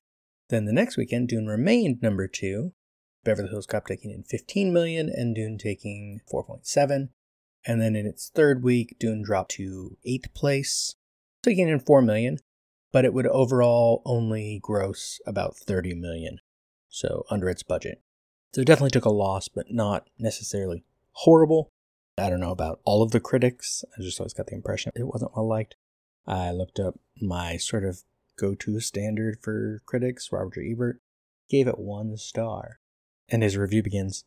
Then 0.48 0.64
the 0.64 0.72
next 0.72 0.96
weekend 0.96 1.28
Dune 1.28 1.46
remained 1.46 2.02
number 2.02 2.26
2, 2.26 2.72
Beverly 3.24 3.48
Hills 3.48 3.66
Cop 3.66 3.86
taking 3.86 4.10
in 4.10 4.24
15 4.24 4.72
million 4.72 5.08
and 5.08 5.34
Dune 5.34 5.58
taking 5.58 6.20
4.7. 6.32 7.08
And 7.66 7.80
then 7.80 7.94
in 7.94 8.06
its 8.06 8.30
third 8.34 8.62
week, 8.62 8.96
Dune 8.98 9.22
dropped 9.22 9.52
to 9.52 9.96
eighth 10.04 10.32
place, 10.34 10.96
taking 11.42 11.68
in 11.68 11.78
4 11.78 12.02
million, 12.02 12.38
but 12.92 13.04
it 13.04 13.12
would 13.12 13.26
overall 13.26 14.02
only 14.04 14.58
gross 14.62 15.20
about 15.26 15.56
30 15.56 15.94
million. 15.94 16.38
So 16.88 17.24
under 17.30 17.48
its 17.48 17.62
budget. 17.62 18.00
So 18.54 18.62
it 18.62 18.66
definitely 18.66 18.90
took 18.90 19.04
a 19.04 19.10
loss, 19.10 19.48
but 19.48 19.70
not 19.70 20.08
necessarily 20.18 20.84
horrible. 21.12 21.70
I 22.18 22.28
don't 22.30 22.40
know 22.40 22.50
about 22.50 22.80
all 22.84 23.02
of 23.02 23.12
the 23.12 23.20
critics. 23.20 23.84
I 23.96 24.02
just 24.02 24.18
always 24.20 24.34
got 24.34 24.46
the 24.46 24.54
impression 24.54 24.92
it 24.94 25.06
wasn't 25.06 25.36
well 25.36 25.48
liked. 25.48 25.76
I 26.26 26.50
looked 26.50 26.80
up 26.80 26.98
my 27.20 27.56
sort 27.56 27.84
of 27.84 28.02
go 28.40 28.54
to 28.54 28.80
standard 28.80 29.38
for 29.42 29.82
critics, 29.86 30.30
Robert. 30.32 30.64
Ebert, 30.64 31.00
gave 31.48 31.66
it 31.68 31.78
one 31.78 32.16
star. 32.16 32.78
And 33.28 33.42
his 33.42 33.56
review 33.56 33.82
begins 33.82 34.24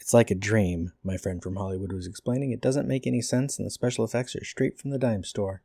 It's 0.00 0.14
like 0.14 0.30
a 0.30 0.36
dream, 0.36 0.92
my 1.04 1.16
friend 1.16 1.42
from 1.42 1.56
Hollywood 1.56 1.92
was 1.92 2.06
explaining. 2.06 2.50
It 2.50 2.60
doesn't 2.60 2.88
make 2.88 3.06
any 3.06 3.20
sense, 3.20 3.58
and 3.58 3.66
the 3.66 3.70
special 3.70 4.04
effects 4.04 4.34
are 4.34 4.44
straight 4.44 4.78
from 4.78 4.90
the 4.90 4.98
dime 4.98 5.24
store. 5.24 5.62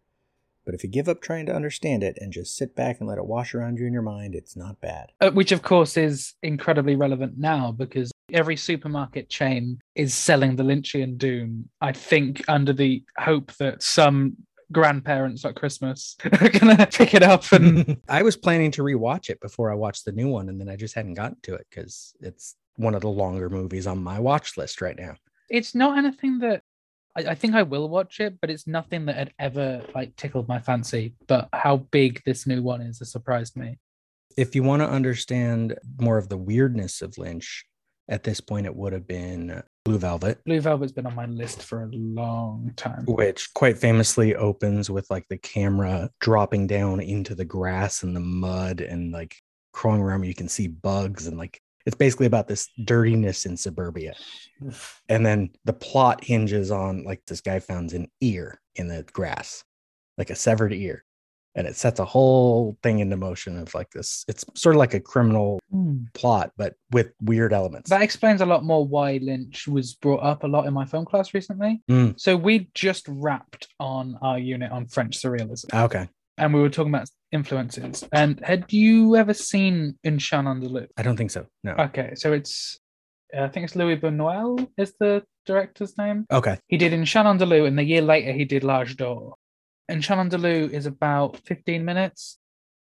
But 0.68 0.75
if 0.75 0.84
you 0.84 0.89
give 0.89 1.07
up 1.07 1.22
trying 1.22 1.45
to 1.45 1.56
understand 1.56 2.04
it 2.04 2.18
and 2.19 2.34
just 2.34 2.57
sit 2.57 2.75
back 2.75 3.00
and 3.00 3.07
let 3.07 3.18
it 3.18 3.25
wash 3.25 3.56
around 3.56 3.80
you 3.80 3.88
in 3.88 3.94
your 3.94 4.01
mind, 4.01 4.36
it's 4.36 4.57
not 4.57 4.81
bad. 4.81 5.13
Uh, 5.22 5.31
which 5.31 5.54
of 5.54 5.62
course 5.62 5.95
is 5.95 6.34
incredibly 6.44 6.98
relevant 6.98 7.38
now 7.38 7.72
because 7.72 8.12
every 8.34 8.57
supermarket 8.57 9.30
chain 9.30 9.80
is 9.95 10.13
selling 10.13 10.57
the 10.57 10.63
Lynchian 10.63 11.18
Dune. 11.18 11.69
I 11.80 11.94
think 11.94 12.44
under 12.50 12.74
the 12.74 13.01
hope 13.18 13.54
that 13.54 13.81
some 13.81 14.36
grandparents 14.71 15.45
at 15.45 15.55
Christmas 15.55 16.15
are 16.41 16.49
gonna 16.59 16.87
pick 16.87 17.13
it 17.13 17.23
up 17.23 17.51
and 17.51 17.97
I 18.09 18.21
was 18.21 18.35
planning 18.35 18.71
to 18.71 18.83
rewatch 18.83 19.29
it 19.29 19.39
before 19.39 19.71
I 19.71 19.75
watched 19.75 20.05
the 20.05 20.11
new 20.11 20.27
one, 20.29 20.49
and 20.49 20.59
then 20.59 20.69
I 20.69 20.75
just 20.75 20.95
hadn't 20.95 21.15
gotten 21.15 21.37
to 21.43 21.55
it 21.55 21.67
because 21.69 22.13
it's 22.19 22.55
one 22.75 22.93
of 22.93 23.01
the 23.01 23.09
longer 23.09 23.49
movies 23.49 23.87
on 23.87 24.03
my 24.03 24.19
watch 24.19 24.57
list 24.57 24.81
right 24.81 24.97
now. 24.97 25.15
it's 25.49 25.73
not 25.73 25.97
anything 25.97 26.39
that 26.39 26.61
I, 27.17 27.31
I 27.31 27.36
think 27.36 27.55
I 27.55 27.63
will 27.63 27.89
watch 27.89 28.19
it, 28.19 28.39
but 28.39 28.50
it's 28.50 28.67
nothing 28.67 29.05
that 29.05 29.15
had 29.15 29.33
ever 29.39 29.83
like 29.95 30.15
tickled 30.15 30.47
my 30.47 30.59
fancy. 30.59 31.15
But 31.27 31.50
how 31.53 31.77
big 31.77 32.21
this 32.25 32.45
new 32.45 32.62
one 32.62 32.81
is 32.81 33.00
has 33.00 33.12
surprised 33.12 33.55
me. 33.55 33.79
If 34.38 34.53
you 34.55 34.62
want 34.62 34.83
to 34.83 34.89
understand 34.89 35.79
more 36.00 36.17
of 36.19 36.29
the 36.29 36.38
weirdness 36.38 37.01
of 37.01 37.17
Lynch, 37.17 37.65
at 38.07 38.24
this 38.24 38.39
point 38.39 38.67
it 38.67 38.75
would 38.75 38.93
have 38.93 39.07
been 39.07 39.63
Blue 39.88 39.98
Velvet, 39.98 40.44
Blue 40.44 40.60
Velvet's 40.60 40.91
been 40.91 41.06
on 41.06 41.15
my 41.15 41.27
list 41.27 41.63
for 41.63 41.84
a 41.84 41.88
long 41.94 42.74
time. 42.75 43.06
which 43.08 43.53
quite 43.53 43.77
famously 43.77 44.36
opens 44.36 44.89
with 44.89 45.10
like 45.10 45.25
the 45.29 45.38
camera 45.38 46.10
dropping 46.20 46.67
down 46.67 47.00
into 47.00 47.34
the 47.34 47.46
grass 47.46 48.03
and 48.03 48.13
the 48.13 48.20
mud 48.20 48.82
and 48.82 49.13
like 49.13 49.38
crawling 49.72 50.01
around 50.01 50.20
where 50.20 50.27
you 50.27 50.36
can 50.36 50.50
see 50.50 50.67
bugs 50.67 51.27
and 51.27 51.38
like 51.38 51.62
it's 51.86 51.96
basically 51.96 52.25
about 52.25 52.50
this 52.50 52.67
dirtiness 52.84 53.46
in 53.46 53.56
suburbia. 53.56 54.13
And 55.08 55.25
then 55.25 55.51
the 55.63 55.72
plot 55.72 56.22
hinges 56.22 56.70
on 56.70 57.06
like 57.06 57.22
this 57.25 57.39
guy 57.39 57.60
found 57.62 57.94
an 57.94 58.12
ear 58.20 58.60
in 58.75 58.89
the 58.89 59.06
grass, 59.13 59.63
like 60.17 60.32
a 60.32 60.36
severed 60.36 60.74
ear. 60.74 61.06
And 61.57 61.67
it 61.67 61.75
sets 61.75 61.99
a 61.99 62.05
whole 62.05 62.77
thing 62.83 62.99
into 62.99 63.17
motion 63.17 63.57
of 63.57 63.73
like 63.73 63.89
this. 63.91 64.23
It's 64.29 64.45
sort 64.55 64.75
of 64.75 64.79
like 64.79 64.93
a 64.93 64.99
criminal 64.99 65.59
Hmm. 65.71 66.03
plot, 66.13 66.51
but 66.55 66.75
with 66.91 67.11
weird 67.21 67.51
elements. 67.51 67.89
That 67.89 68.01
explains 68.01 68.39
a 68.39 68.45
lot 68.45 68.63
more 68.63 68.87
why 68.87 69.19
Lynch 69.21 69.67
was 69.67 69.95
brought 69.95 70.23
up 70.23 70.43
a 70.43 70.47
lot 70.47 70.65
in 70.65 70.73
my 70.73 70.85
film 70.85 71.03
class 71.03 71.33
recently. 71.33 71.81
Mm. 71.89 72.17
So 72.17 72.37
we 72.37 72.69
just 72.73 73.05
wrapped 73.09 73.67
on 73.79 74.17
our 74.21 74.39
unit 74.39 74.71
on 74.71 74.87
French 74.87 75.19
surrealism, 75.19 75.73
okay. 75.73 76.07
and 76.37 76.53
we 76.53 76.61
were 76.61 76.69
talking 76.69 76.93
about 76.93 77.09
influences. 77.33 78.07
And 78.13 78.39
had 78.45 78.71
you 78.71 79.15
ever 79.17 79.33
seen 79.33 79.97
Un 80.05 80.19
Chien 80.19 80.45
Andalou? 80.45 80.87
I 80.95 81.01
don't 81.01 81.17
think 81.17 81.31
so. 81.31 81.47
No. 81.63 81.73
Okay, 81.73 82.13
so 82.15 82.31
it's 82.33 82.79
I 83.37 83.47
think 83.49 83.65
it's 83.65 83.75
Louis 83.75 83.97
Buñuel 83.97 84.69
is 84.77 84.93
the 84.99 85.23
director's 85.45 85.97
name. 85.97 86.25
Okay. 86.31 86.57
He 86.67 86.77
did 86.77 86.93
Un 86.93 87.03
Chien 87.03 87.25
Andalou, 87.25 87.67
and 87.67 87.77
the 87.77 87.83
year 87.83 88.01
later 88.01 88.31
he 88.31 88.45
did 88.45 88.63
L'Age 88.63 88.95
d'Or. 88.95 89.35
Chien 89.89 90.01
Andalou 90.29 90.70
is 90.72 90.86
about 90.86 91.38
15 91.46 91.84
minutes, 91.84 92.38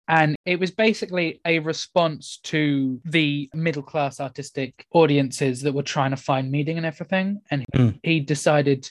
and 0.08 0.36
it 0.46 0.60
was 0.60 0.72
basically 0.72 1.40
a 1.46 1.60
response 1.60 2.40
to 2.44 3.00
the 3.06 3.50
middle 3.54 3.84
class 3.84 4.20
artistic 4.20 4.86
audiences 4.92 5.62
that 5.62 5.74
were 5.74 5.84
trying 5.84 6.12
to 6.12 6.18
find 6.18 6.52
meaning 6.52 6.78
and 6.78 6.86
everything. 6.86 7.42
And 7.52 7.66
Mm. 7.76 8.00
he 8.04 8.20
decided, 8.20 8.90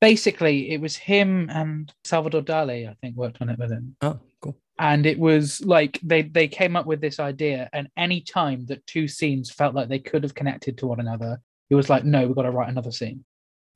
basically, 0.00 0.70
it 0.70 0.80
was 0.80 0.96
him 0.96 1.48
and 1.50 1.92
Salvador 2.04 2.42
Dali, 2.42 2.88
I 2.88 2.94
think, 3.00 3.16
worked 3.16 3.40
on 3.40 3.48
it 3.48 3.58
with 3.58 3.70
him 3.70 3.96
Oh, 4.02 4.18
cool. 4.40 4.56
and 4.78 5.06
it 5.06 5.18
was 5.18 5.60
like 5.64 5.98
they 6.02 6.22
they 6.22 6.48
came 6.48 6.76
up 6.76 6.86
with 6.86 7.00
this 7.00 7.18
idea 7.18 7.68
and 7.72 7.88
any 7.96 8.20
time 8.20 8.66
that 8.66 8.86
two 8.86 9.08
scenes 9.08 9.50
felt 9.50 9.74
like 9.74 9.88
they 9.88 9.98
could 9.98 10.22
have 10.22 10.34
connected 10.34 10.76
to 10.78 10.86
one 10.86 11.00
another 11.00 11.40
it 11.70 11.74
was 11.74 11.88
like 11.88 12.04
no 12.04 12.26
we've 12.26 12.36
got 12.36 12.42
to 12.42 12.50
write 12.50 12.68
another 12.68 12.92
scene 12.92 13.24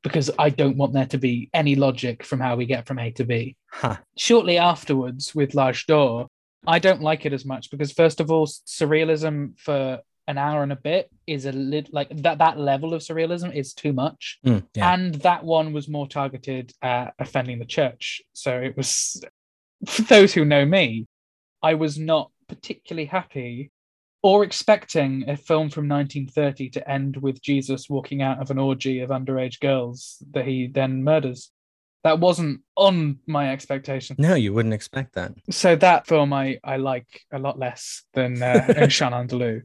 because 0.02 0.30
i 0.38 0.48
don't 0.48 0.76
want 0.76 0.92
there 0.92 1.06
to 1.06 1.18
be 1.18 1.48
any 1.54 1.74
logic 1.76 2.22
from 2.24 2.40
how 2.40 2.56
we 2.56 2.66
get 2.66 2.86
from 2.86 2.98
a 2.98 3.10
to 3.12 3.24
b 3.24 3.56
Huh. 3.72 3.96
shortly 4.16 4.58
afterwards 4.58 5.32
with 5.34 5.54
L'Age 5.54 5.86
d'Or, 5.86 6.26
I 6.66 6.80
don't 6.80 7.02
like 7.02 7.24
it 7.24 7.32
as 7.32 7.44
much 7.44 7.70
because, 7.70 7.92
first 7.92 8.18
of 8.18 8.28
all, 8.30 8.46
surrealism 8.46 9.56
for 9.58 10.00
an 10.26 10.38
hour 10.38 10.62
and 10.64 10.72
a 10.72 10.76
bit 10.76 11.08
is 11.26 11.44
a 11.46 11.52
little 11.52 11.90
like 11.92 12.08
that 12.22 12.38
that 12.38 12.58
level 12.58 12.92
of 12.94 13.00
surrealism 13.02 13.54
is 13.54 13.72
too 13.72 13.92
much 13.92 14.38
Mm, 14.44 14.64
yeah. 14.74 14.92
and 14.92 15.14
that 15.22 15.44
one 15.44 15.72
was 15.72 15.88
more 15.88 16.06
targeted 16.08 16.72
at 16.82 17.14
offending 17.18 17.58
the 17.60 17.64
church 17.64 18.22
so 18.32 18.50
it 18.60 18.76
was 18.76 19.22
for 19.86 20.02
those 20.02 20.34
who 20.34 20.44
know 20.44 20.64
me 20.66 21.06
i 21.62 21.74
was 21.74 21.98
not 21.98 22.30
particularly 22.48 23.06
happy 23.06 23.70
or 24.22 24.44
expecting 24.44 25.24
a 25.28 25.36
film 25.36 25.70
from 25.70 25.88
1930 25.88 26.70
to 26.70 26.90
end 26.90 27.16
with 27.16 27.42
jesus 27.42 27.88
walking 27.88 28.22
out 28.22 28.40
of 28.40 28.50
an 28.50 28.58
orgy 28.58 29.00
of 29.00 29.10
underage 29.10 29.60
girls 29.60 30.22
that 30.32 30.46
he 30.46 30.66
then 30.66 31.02
murders 31.02 31.50
that 32.02 32.18
wasn't 32.18 32.60
on 32.76 33.18
my 33.26 33.52
expectation 33.52 34.16
no, 34.18 34.34
you 34.34 34.52
wouldn't 34.54 34.74
expect 34.74 35.14
that. 35.14 35.32
so 35.50 35.76
that 35.76 36.06
film 36.06 36.32
I 36.32 36.58
I 36.64 36.76
like 36.76 37.06
a 37.32 37.38
lot 37.38 37.58
less 37.58 38.04
than 38.14 38.42
uh, 38.42 38.72
Un 38.76 38.88
Chien 38.88 39.12
Andalou. 39.12 39.62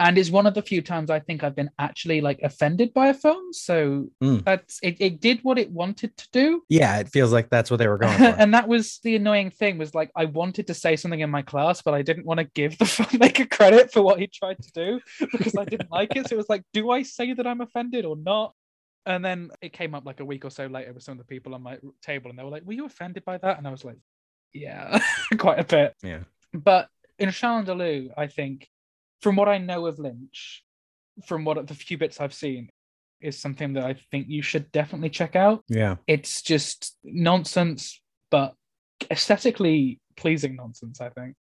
And 0.00 0.16
it's 0.16 0.30
one 0.30 0.46
of 0.46 0.54
the 0.54 0.62
few 0.62 0.80
times 0.80 1.10
I 1.10 1.18
think 1.18 1.42
I've 1.42 1.56
been 1.56 1.70
actually 1.78 2.20
like 2.20 2.38
offended 2.42 2.94
by 2.94 3.08
a 3.08 3.14
film. 3.14 3.52
So 3.52 4.08
Mm. 4.22 4.44
that's 4.44 4.78
it, 4.82 4.96
it 5.00 5.20
did 5.20 5.40
what 5.42 5.58
it 5.58 5.70
wanted 5.72 6.16
to 6.16 6.28
do. 6.32 6.62
Yeah, 6.68 6.98
it 7.00 7.08
feels 7.08 7.32
like 7.32 7.50
that's 7.50 7.70
what 7.70 7.78
they 7.78 7.88
were 7.88 7.98
going 7.98 8.16
for. 8.18 8.24
and 8.24 8.54
that 8.54 8.68
was 8.68 9.00
the 9.02 9.16
annoying 9.16 9.50
thing 9.50 9.76
was 9.78 9.94
like 9.94 10.10
I 10.14 10.26
wanted 10.26 10.68
to 10.68 10.74
say 10.74 10.94
something 10.96 11.20
in 11.20 11.30
my 11.30 11.42
class, 11.42 11.82
but 11.82 11.94
I 11.94 12.02
didn't 12.02 12.26
want 12.26 12.38
to 12.38 12.44
give 12.54 12.78
the 12.78 12.84
filmmaker 12.96 13.50
credit 13.50 13.92
for 13.92 14.02
what 14.02 14.20
he 14.20 14.28
tried 14.28 14.58
to 14.62 14.70
do 14.72 15.00
because 15.32 15.56
I 15.56 15.64
didn't 15.64 15.90
like 15.90 16.14
it. 16.14 16.28
So 16.28 16.34
it 16.34 16.38
was 16.38 16.48
like, 16.48 16.62
do 16.72 16.90
I 16.90 17.02
say 17.02 17.32
that 17.32 17.46
I'm 17.46 17.60
offended 17.60 18.04
or 18.04 18.16
not? 18.16 18.54
And 19.06 19.24
then 19.24 19.50
it 19.62 19.72
came 19.72 19.94
up 19.94 20.04
like 20.04 20.20
a 20.20 20.24
week 20.24 20.44
or 20.44 20.50
so 20.50 20.66
later 20.66 20.92
with 20.92 21.02
some 21.02 21.12
of 21.12 21.18
the 21.18 21.24
people 21.24 21.54
on 21.54 21.62
my 21.62 21.78
table, 22.02 22.28
and 22.30 22.38
they 22.38 22.42
were 22.44 22.50
like, 22.50 22.64
"Were 22.64 22.74
you 22.74 22.84
offended 22.84 23.24
by 23.24 23.38
that?" 23.38 23.56
And 23.56 23.66
I 23.66 23.70
was 23.70 23.82
like, 23.84 23.96
"Yeah, 24.52 25.00
quite 25.38 25.58
a 25.60 25.64
bit." 25.64 25.94
yeah. 26.02 26.20
But 26.52 26.88
Un 27.18 27.30
Chien 27.32 27.64
Andalou, 27.64 28.10
I 28.18 28.26
think, 28.26 28.68
from 29.20 29.36
what 29.36 29.48
I 29.48 29.58
know 29.58 29.86
of 29.86 29.98
Lynch, 29.98 30.62
from 31.26 31.44
what 31.44 31.66
the 31.66 31.74
few 31.74 31.98
bits 31.98 32.20
I've 32.20 32.34
seen, 32.34 32.68
is 33.20 33.38
something 33.38 33.72
that 33.74 33.84
I 33.84 33.96
think 34.10 34.28
you 34.28 34.42
should 34.42 34.70
definitely 34.72 35.10
check 35.10 35.36
out. 35.36 35.64
Yeah. 35.68 35.96
It's 36.06 36.42
just 36.42 36.96
nonsense, 37.02 38.00
but 38.30 38.54
aesthetically 39.10 40.00
pleasing 40.16 40.56
nonsense, 40.56 41.00
I 41.00 41.10
think. 41.10 41.34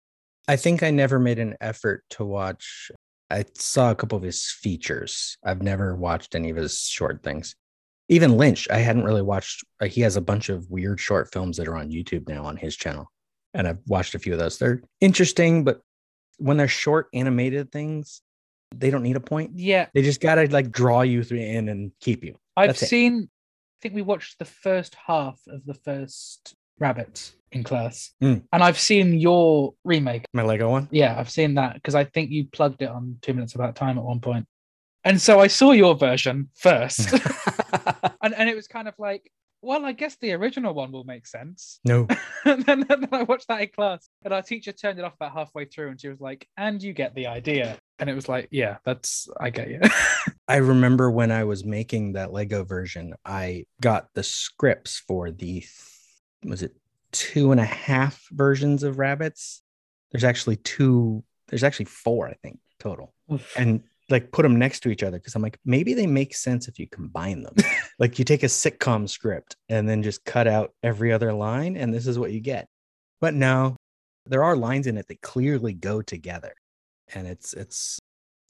I 0.47 0.55
think 0.55 0.83
I 0.83 0.91
never 0.91 1.19
made 1.19 1.39
an 1.39 1.55
effort 1.59 2.03
to 2.11 2.25
watch. 2.25 2.91
I 3.31 3.45
saw 3.55 3.91
a 3.91 3.95
couple 3.95 4.17
of 4.17 4.23
his 4.23 4.45
features. 4.45 5.37
I've 5.43 5.63
never 5.63 5.95
watched 5.95 6.35
any 6.35 6.51
of 6.51 6.57
his 6.57 6.81
short 6.81 7.23
things. 7.23 7.55
Even 8.07 8.37
Lynch, 8.37 8.67
I 8.69 8.77
hadn't 8.77 9.03
really 9.03 9.23
watched. 9.23 9.63
Uh, 9.81 9.87
he 9.87 10.01
has 10.01 10.15
a 10.15 10.21
bunch 10.21 10.49
of 10.49 10.69
weird 10.69 10.99
short 10.99 11.33
films 11.33 11.57
that 11.57 11.67
are 11.67 11.75
on 11.75 11.89
YouTube 11.89 12.29
now 12.29 12.45
on 12.45 12.55
his 12.55 12.75
channel. 12.75 13.11
And 13.55 13.67
I've 13.67 13.79
watched 13.87 14.13
a 14.13 14.19
few 14.19 14.33
of 14.33 14.39
those. 14.39 14.59
They're 14.59 14.83
interesting, 15.01 15.63
but 15.63 15.81
when 16.37 16.57
they're 16.57 16.67
short 16.67 17.07
animated 17.13 17.71
things, 17.71 18.21
they 18.73 18.89
don't 18.89 19.03
need 19.03 19.15
a 19.15 19.21
point. 19.21 19.51
Yeah, 19.55 19.87
They 19.93 20.01
just 20.01 20.19
got 20.21 20.35
to 20.35 20.51
like 20.51 20.71
draw 20.71 21.01
you 21.01 21.23
through 21.23 21.39
in 21.39 21.69
and 21.69 21.91
keep 21.99 22.23
you. 22.23 22.37
I've 22.57 22.69
That's 22.69 22.83
it. 22.83 22.87
seen, 22.87 23.23
I 23.23 23.77
think 23.81 23.95
we 23.95 24.01
watched 24.01 24.39
the 24.39 24.45
first 24.45 24.95
half 25.07 25.39
of 25.47 25.65
the 25.65 25.73
first 25.73 26.55
Rabbit 26.79 27.31
in 27.51 27.63
class. 27.63 28.11
Mm. 28.21 28.43
And 28.51 28.63
I've 28.63 28.79
seen 28.79 29.13
your 29.19 29.73
remake 29.83 30.25
My 30.33 30.43
Lego 30.43 30.69
one. 30.69 30.89
Yeah, 30.91 31.17
I've 31.17 31.29
seen 31.29 31.55
that 31.55 31.75
because 31.75 31.95
I 31.95 32.03
think 32.03 32.31
you 32.31 32.45
plugged 32.45 32.81
it 32.81 32.89
on 32.89 33.17
Two 33.21 33.33
Minutes 33.33 33.55
About 33.55 33.75
Time 33.75 33.97
at 33.97 34.03
one 34.03 34.19
point. 34.19 34.45
And 35.03 35.21
so 35.21 35.39
I 35.39 35.47
saw 35.47 35.71
your 35.71 35.95
version 35.95 36.49
first. 36.55 37.13
and, 38.21 38.33
and 38.33 38.49
it 38.49 38.55
was 38.55 38.67
kind 38.67 38.87
of 38.87 38.95
like, 38.97 39.31
well, 39.65 39.83
I 39.83 39.91
guess 39.93 40.15
the 40.17 40.33
original 40.33 40.73
one 40.73 40.91
will 40.91 41.03
make 41.03 41.25
sense. 41.25 41.79
no. 41.83 42.07
and 42.45 42.63
then, 42.65 42.85
then 42.87 43.07
I 43.11 43.23
watched 43.23 43.47
that 43.47 43.61
in 43.61 43.69
class, 43.69 44.07
and 44.23 44.33
our 44.33 44.41
teacher 44.41 44.71
turned 44.71 44.99
it 44.99 45.05
off 45.05 45.15
about 45.15 45.33
halfway 45.33 45.65
through, 45.65 45.89
and 45.89 45.99
she 45.99 46.07
was 46.07 46.21
like, 46.21 46.47
and 46.57 46.81
you 46.81 46.93
get 46.93 47.15
the 47.15 47.27
idea. 47.27 47.77
And 47.97 48.09
it 48.09 48.13
was 48.13 48.29
like, 48.29 48.47
yeah, 48.51 48.77
that's, 48.85 49.27
I 49.39 49.49
get 49.49 49.69
you. 49.69 49.79
I 50.47 50.57
remember 50.57 51.09
when 51.09 51.31
I 51.31 51.45
was 51.45 51.65
making 51.65 52.13
that 52.13 52.31
Lego 52.31 52.63
version, 52.63 53.15
I 53.25 53.65
got 53.81 54.09
the 54.13 54.23
scripts 54.23 55.01
for 55.07 55.31
the, 55.31 55.65
was 56.43 56.61
it 56.61 56.75
two 57.11 57.51
and 57.51 57.59
a 57.59 57.65
half 57.65 58.23
versions 58.31 58.83
of 58.83 58.99
rabbits? 58.99 59.63
There's 60.11 60.23
actually 60.23 60.57
two, 60.57 61.23
there's 61.47 61.63
actually 61.63 61.85
four, 61.85 62.27
I 62.27 62.33
think, 62.33 62.59
total. 62.79 63.13
And 63.55 63.83
like 64.09 64.31
put 64.31 64.43
them 64.43 64.57
next 64.57 64.81
to 64.81 64.89
each 64.89 65.03
other 65.03 65.17
because 65.17 65.35
I'm 65.35 65.41
like, 65.41 65.57
maybe 65.65 65.93
they 65.93 66.07
make 66.07 66.35
sense 66.35 66.67
if 66.67 66.77
you 66.77 66.87
combine 66.87 67.43
them. 67.43 67.55
like 67.99 68.19
you 68.19 68.25
take 68.25 68.43
a 68.43 68.47
sitcom 68.47 69.09
script 69.09 69.55
and 69.69 69.89
then 69.89 70.03
just 70.03 70.23
cut 70.25 70.47
out 70.47 70.73
every 70.83 71.11
other 71.11 71.33
line, 71.33 71.75
and 71.77 71.93
this 71.93 72.07
is 72.07 72.19
what 72.19 72.31
you 72.31 72.39
get. 72.39 72.67
But 73.21 73.33
no, 73.33 73.75
there 74.25 74.43
are 74.43 74.55
lines 74.55 74.87
in 74.87 74.97
it 74.97 75.07
that 75.07 75.21
clearly 75.21 75.73
go 75.73 76.01
together. 76.01 76.53
And 77.13 77.27
it's, 77.27 77.53
it's, 77.53 77.99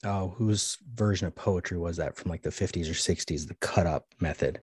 oh, 0.04 0.34
whose 0.36 0.78
version 0.94 1.26
of 1.26 1.34
poetry 1.34 1.78
was 1.78 1.96
that 1.98 2.16
from 2.16 2.30
like 2.30 2.42
the 2.42 2.50
50s 2.50 2.88
or 2.88 2.94
60s? 2.94 3.48
The 3.48 3.56
cut 3.60 3.86
up 3.86 4.06
method. 4.20 4.60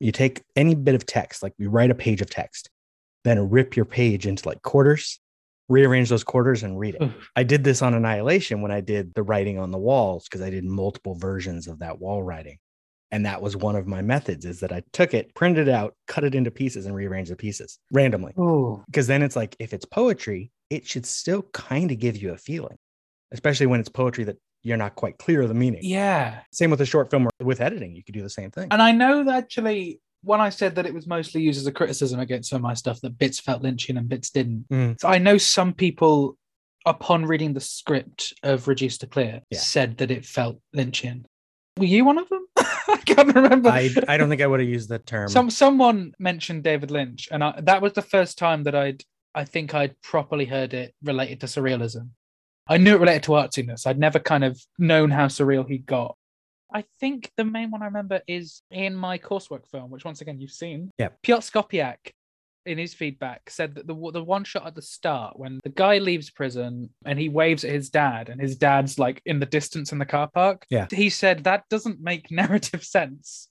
You 0.00 0.10
take 0.10 0.42
any 0.56 0.74
bit 0.74 0.94
of 0.96 1.06
text, 1.06 1.42
like 1.42 1.54
you 1.58 1.70
write 1.70 1.90
a 1.90 1.94
page 1.94 2.20
of 2.20 2.30
text, 2.30 2.70
then 3.24 3.50
rip 3.50 3.76
your 3.76 3.84
page 3.84 4.26
into 4.26 4.48
like 4.48 4.62
quarters, 4.62 5.20
rearrange 5.68 6.08
those 6.08 6.24
quarters 6.24 6.62
and 6.62 6.78
read 6.78 6.96
it. 6.96 7.10
I 7.36 7.42
did 7.42 7.64
this 7.64 7.82
on 7.82 7.94
Annihilation 7.94 8.60
when 8.60 8.70
I 8.70 8.80
did 8.80 9.14
the 9.14 9.22
writing 9.22 9.58
on 9.58 9.70
the 9.70 9.78
walls 9.78 10.24
because 10.24 10.42
I 10.42 10.50
did 10.50 10.64
multiple 10.64 11.14
versions 11.14 11.66
of 11.66 11.78
that 11.78 11.98
wall 11.98 12.22
writing. 12.22 12.58
And 13.10 13.26
that 13.26 13.42
was 13.42 13.56
one 13.56 13.76
of 13.76 13.86
my 13.86 14.00
methods 14.00 14.46
is 14.46 14.60
that 14.60 14.72
I 14.72 14.82
took 14.92 15.12
it, 15.12 15.34
printed 15.34 15.68
it 15.68 15.74
out, 15.74 15.94
cut 16.06 16.24
it 16.24 16.34
into 16.34 16.50
pieces 16.50 16.86
and 16.86 16.94
rearranged 16.94 17.30
the 17.30 17.36
pieces 17.36 17.78
randomly. 17.90 18.32
Because 18.86 19.06
then 19.06 19.22
it's 19.22 19.36
like 19.36 19.54
if 19.58 19.74
it's 19.74 19.84
poetry, 19.84 20.50
it 20.70 20.86
should 20.86 21.04
still 21.04 21.42
kind 21.52 21.90
of 21.90 21.98
give 21.98 22.16
you 22.16 22.32
a 22.32 22.38
feeling, 22.38 22.78
especially 23.30 23.66
when 23.66 23.80
it's 23.80 23.90
poetry 23.90 24.24
that 24.24 24.38
you're 24.62 24.78
not 24.78 24.94
quite 24.94 25.18
clear 25.18 25.42
of 25.42 25.48
the 25.48 25.54
meaning. 25.54 25.80
Yeah. 25.82 26.40
Same 26.52 26.70
with 26.70 26.80
a 26.80 26.86
short 26.86 27.10
film 27.10 27.26
or 27.26 27.30
with 27.44 27.60
editing, 27.60 27.94
you 27.94 28.02
could 28.02 28.14
do 28.14 28.22
the 28.22 28.30
same 28.30 28.50
thing. 28.50 28.68
And 28.70 28.80
I 28.80 28.92
know 28.92 29.24
that 29.24 29.44
actually, 29.44 30.00
when 30.22 30.40
I 30.40 30.48
said 30.50 30.76
that 30.76 30.86
it 30.86 30.94
was 30.94 31.06
mostly 31.06 31.42
used 31.42 31.60
as 31.60 31.66
a 31.66 31.72
criticism 31.72 32.20
against 32.20 32.50
some 32.50 32.56
of 32.56 32.62
my 32.62 32.74
stuff, 32.74 33.00
that 33.00 33.18
bits 33.18 33.40
felt 33.40 33.62
Lynchian 33.62 33.98
and 33.98 34.08
bits 34.08 34.30
didn't. 34.30 34.68
Mm. 34.70 35.00
So 35.00 35.08
I 35.08 35.18
know 35.18 35.38
some 35.38 35.72
people, 35.72 36.36
upon 36.86 37.26
reading 37.26 37.52
the 37.54 37.60
script 37.60 38.32
of 38.42 38.68
Reduced 38.68 39.00
to 39.00 39.06
Clear, 39.06 39.42
Yeah. 39.50 39.58
said 39.58 39.98
that 39.98 40.10
it 40.10 40.24
felt 40.24 40.60
Lynchian. 40.74 41.24
Were 41.78 41.86
you 41.86 42.04
one 42.04 42.18
of 42.18 42.28
them? 42.28 42.44
I 42.56 43.00
can't 43.04 43.34
remember. 43.34 43.70
I, 43.70 43.90
I 44.06 44.16
don't 44.16 44.28
think 44.28 44.42
I 44.42 44.46
would 44.46 44.60
have 44.60 44.68
used 44.68 44.90
that 44.90 45.06
term. 45.06 45.28
Some 45.28 45.50
someone 45.50 46.12
mentioned 46.18 46.62
David 46.64 46.90
Lynch, 46.90 47.28
and 47.32 47.42
I, 47.42 47.60
that 47.62 47.80
was 47.80 47.94
the 47.94 48.02
first 48.02 48.36
time 48.38 48.64
that 48.64 48.74
I'd 48.74 49.02
I 49.34 49.44
think 49.44 49.74
I'd 49.74 49.98
properly 50.02 50.44
heard 50.44 50.74
it 50.74 50.94
related 51.02 51.40
to 51.40 51.46
surrealism. 51.46 52.10
I 52.68 52.76
knew 52.76 52.94
it 52.94 53.00
related 53.00 53.22
to 53.24 53.32
artsiness. 53.32 53.86
I'd 53.86 53.98
never 53.98 54.18
kind 54.18 54.44
of 54.44 54.60
known 54.78 55.10
how 55.10 55.26
surreal 55.26 55.66
he 55.66 55.78
got. 55.78 56.16
I 56.74 56.84
think 57.00 57.30
the 57.36 57.44
main 57.44 57.70
one 57.70 57.82
I 57.82 57.86
remember 57.86 58.20
is 58.26 58.62
in 58.70 58.94
my 58.94 59.18
coursework 59.18 59.66
film, 59.70 59.90
which 59.90 60.04
once 60.04 60.20
again 60.20 60.40
you've 60.40 60.50
seen. 60.50 60.90
Yeah. 60.98 61.08
Piotr 61.22 61.42
Skopiak, 61.42 61.96
in 62.64 62.78
his 62.78 62.94
feedback, 62.94 63.50
said 63.50 63.74
that 63.74 63.86
the 63.86 63.94
the 64.12 64.22
one 64.22 64.44
shot 64.44 64.66
at 64.66 64.74
the 64.74 64.82
start 64.82 65.38
when 65.38 65.60
the 65.64 65.70
guy 65.70 65.98
leaves 65.98 66.30
prison 66.30 66.90
and 67.04 67.18
he 67.18 67.28
waves 67.28 67.64
at 67.64 67.72
his 67.72 67.90
dad, 67.90 68.28
and 68.28 68.40
his 68.40 68.56
dad's 68.56 68.98
like 68.98 69.20
in 69.26 69.40
the 69.40 69.46
distance 69.46 69.92
in 69.92 69.98
the 69.98 70.06
car 70.06 70.28
park. 70.32 70.64
Yeah. 70.70 70.86
He 70.90 71.10
said 71.10 71.44
that 71.44 71.68
doesn't 71.68 72.00
make 72.00 72.30
narrative 72.30 72.84
sense 72.84 73.48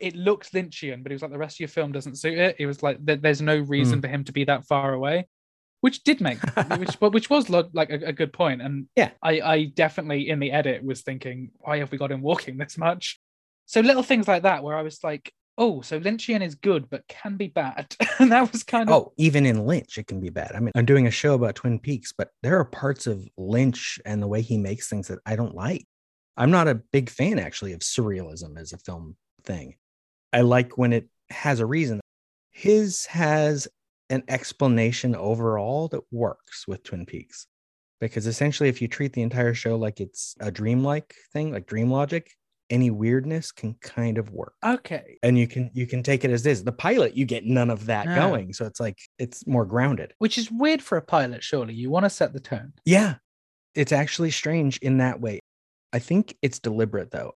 it 0.00 0.16
looks 0.16 0.50
Lynchian, 0.50 1.02
but 1.02 1.10
he 1.10 1.14
was 1.14 1.22
like, 1.22 1.30
the 1.30 1.38
rest 1.38 1.56
of 1.56 1.60
your 1.60 1.68
film 1.68 1.92
doesn't 1.92 2.16
suit 2.16 2.38
it. 2.38 2.56
He 2.58 2.66
was 2.66 2.82
like, 2.82 2.98
there's 3.00 3.42
no 3.42 3.58
reason 3.58 3.98
hmm. 3.98 4.02
for 4.02 4.08
him 4.08 4.24
to 4.24 4.32
be 4.32 4.44
that 4.44 4.66
far 4.66 4.92
away, 4.92 5.26
which 5.84 6.02
did 6.02 6.18
make, 6.18 6.38
which, 6.78 6.98
but 6.98 7.12
which 7.12 7.28
was 7.28 7.50
lo- 7.50 7.68
like 7.74 7.90
a, 7.90 8.06
a 8.06 8.12
good. 8.14 8.34
And 8.38 8.86
Yeah. 8.96 9.10
I, 9.22 9.40
I 9.42 9.64
definitely 9.64 10.30
in 10.30 10.38
the 10.38 10.50
edit 10.50 10.82
was 10.82 11.02
thinking, 11.02 11.50
why 11.58 11.76
have 11.80 11.92
we 11.92 11.98
got 11.98 12.10
him 12.10 12.22
walking 12.22 12.56
this 12.56 12.78
much? 12.78 13.20
So 13.66 13.82
little 13.82 14.02
things 14.02 14.26
like 14.26 14.44
that, 14.44 14.62
where 14.64 14.78
I 14.78 14.80
was 14.80 15.04
like, 15.04 15.30
oh, 15.58 15.82
so 15.82 16.00
Lynchian 16.00 16.40
is 16.42 16.54
good, 16.54 16.88
but 16.88 17.06
can 17.06 17.36
be 17.36 17.48
bad. 17.48 17.94
and 18.18 18.32
that 18.32 18.50
was 18.50 18.62
kind 18.62 18.88
of, 18.88 18.94
Oh, 18.94 19.12
even 19.18 19.44
in 19.44 19.66
Lynch, 19.66 19.98
it 19.98 20.06
can 20.06 20.20
be 20.20 20.30
bad. 20.30 20.52
I 20.54 20.60
mean, 20.60 20.72
I'm 20.74 20.86
doing 20.86 21.06
a 21.06 21.10
show 21.10 21.34
about 21.34 21.56
Twin 21.56 21.78
Peaks, 21.78 22.14
but 22.16 22.30
there 22.42 22.58
are 22.58 22.64
parts 22.64 23.06
of 23.06 23.22
Lynch 23.36 23.98
and 24.06 24.22
the 24.22 24.26
way 24.26 24.40
he 24.40 24.56
makes 24.56 24.88
things 24.88 25.08
that 25.08 25.18
I 25.26 25.36
don't 25.36 25.54
like. 25.54 25.84
I'm 26.34 26.50
not 26.50 26.66
a 26.66 26.76
big 26.76 27.10
fan, 27.10 27.38
actually, 27.38 27.74
of 27.74 27.80
surrealism 27.80 28.58
as 28.58 28.72
a 28.72 28.78
film 28.78 29.16
thing. 29.44 29.74
I 30.32 30.40
like 30.40 30.78
when 30.78 30.94
it 30.94 31.10
has 31.28 31.60
a 31.60 31.66
reason. 31.66 32.00
His 32.52 33.04
has 33.04 33.68
an 34.10 34.22
explanation 34.28 35.14
overall 35.14 35.88
that 35.88 36.02
works 36.10 36.66
with 36.68 36.82
Twin 36.82 37.06
Peaks. 37.06 37.46
Because 38.00 38.26
essentially, 38.26 38.68
if 38.68 38.82
you 38.82 38.88
treat 38.88 39.12
the 39.12 39.22
entire 39.22 39.54
show 39.54 39.76
like 39.76 40.00
it's 40.00 40.34
a 40.40 40.50
dreamlike 40.50 41.14
thing, 41.32 41.52
like 41.52 41.66
dream 41.66 41.90
logic, 41.90 42.30
any 42.70 42.90
weirdness 42.90 43.52
can 43.52 43.74
kind 43.82 44.16
of 44.16 44.30
work 44.30 44.54
okay. 44.64 45.18
and 45.22 45.38
you 45.38 45.46
can 45.46 45.70
you 45.74 45.86
can 45.86 46.02
take 46.02 46.24
it 46.24 46.30
as 46.30 46.46
is 46.46 46.64
the 46.64 46.72
pilot 46.72 47.14
you 47.14 47.26
get 47.26 47.44
none 47.44 47.68
of 47.68 47.84
that 47.86 48.06
No. 48.06 48.14
going 48.14 48.54
so 48.54 48.64
it's 48.64 48.80
like 48.80 48.98
it's 49.18 49.46
more 49.46 49.66
grounded 49.66 50.14
Which 50.16 50.38
is 50.38 50.50
weird 50.50 50.80
for 50.80 50.96
a 50.96 51.02
pilot, 51.02 51.44
surely. 51.44 51.74
You 51.74 51.90
want 51.90 52.06
to 52.06 52.10
set 52.10 52.32
the 52.32 52.40
tone. 52.40 52.72
yeah 52.86 53.16
it's 53.74 53.92
actually 53.92 54.30
strange 54.30 54.78
in 54.78 54.96
that 54.98 55.20
way 55.20 55.40
i 55.92 55.98
think 55.98 56.36
it's 56.40 56.58
deliberate 56.58 57.10
though 57.10 57.32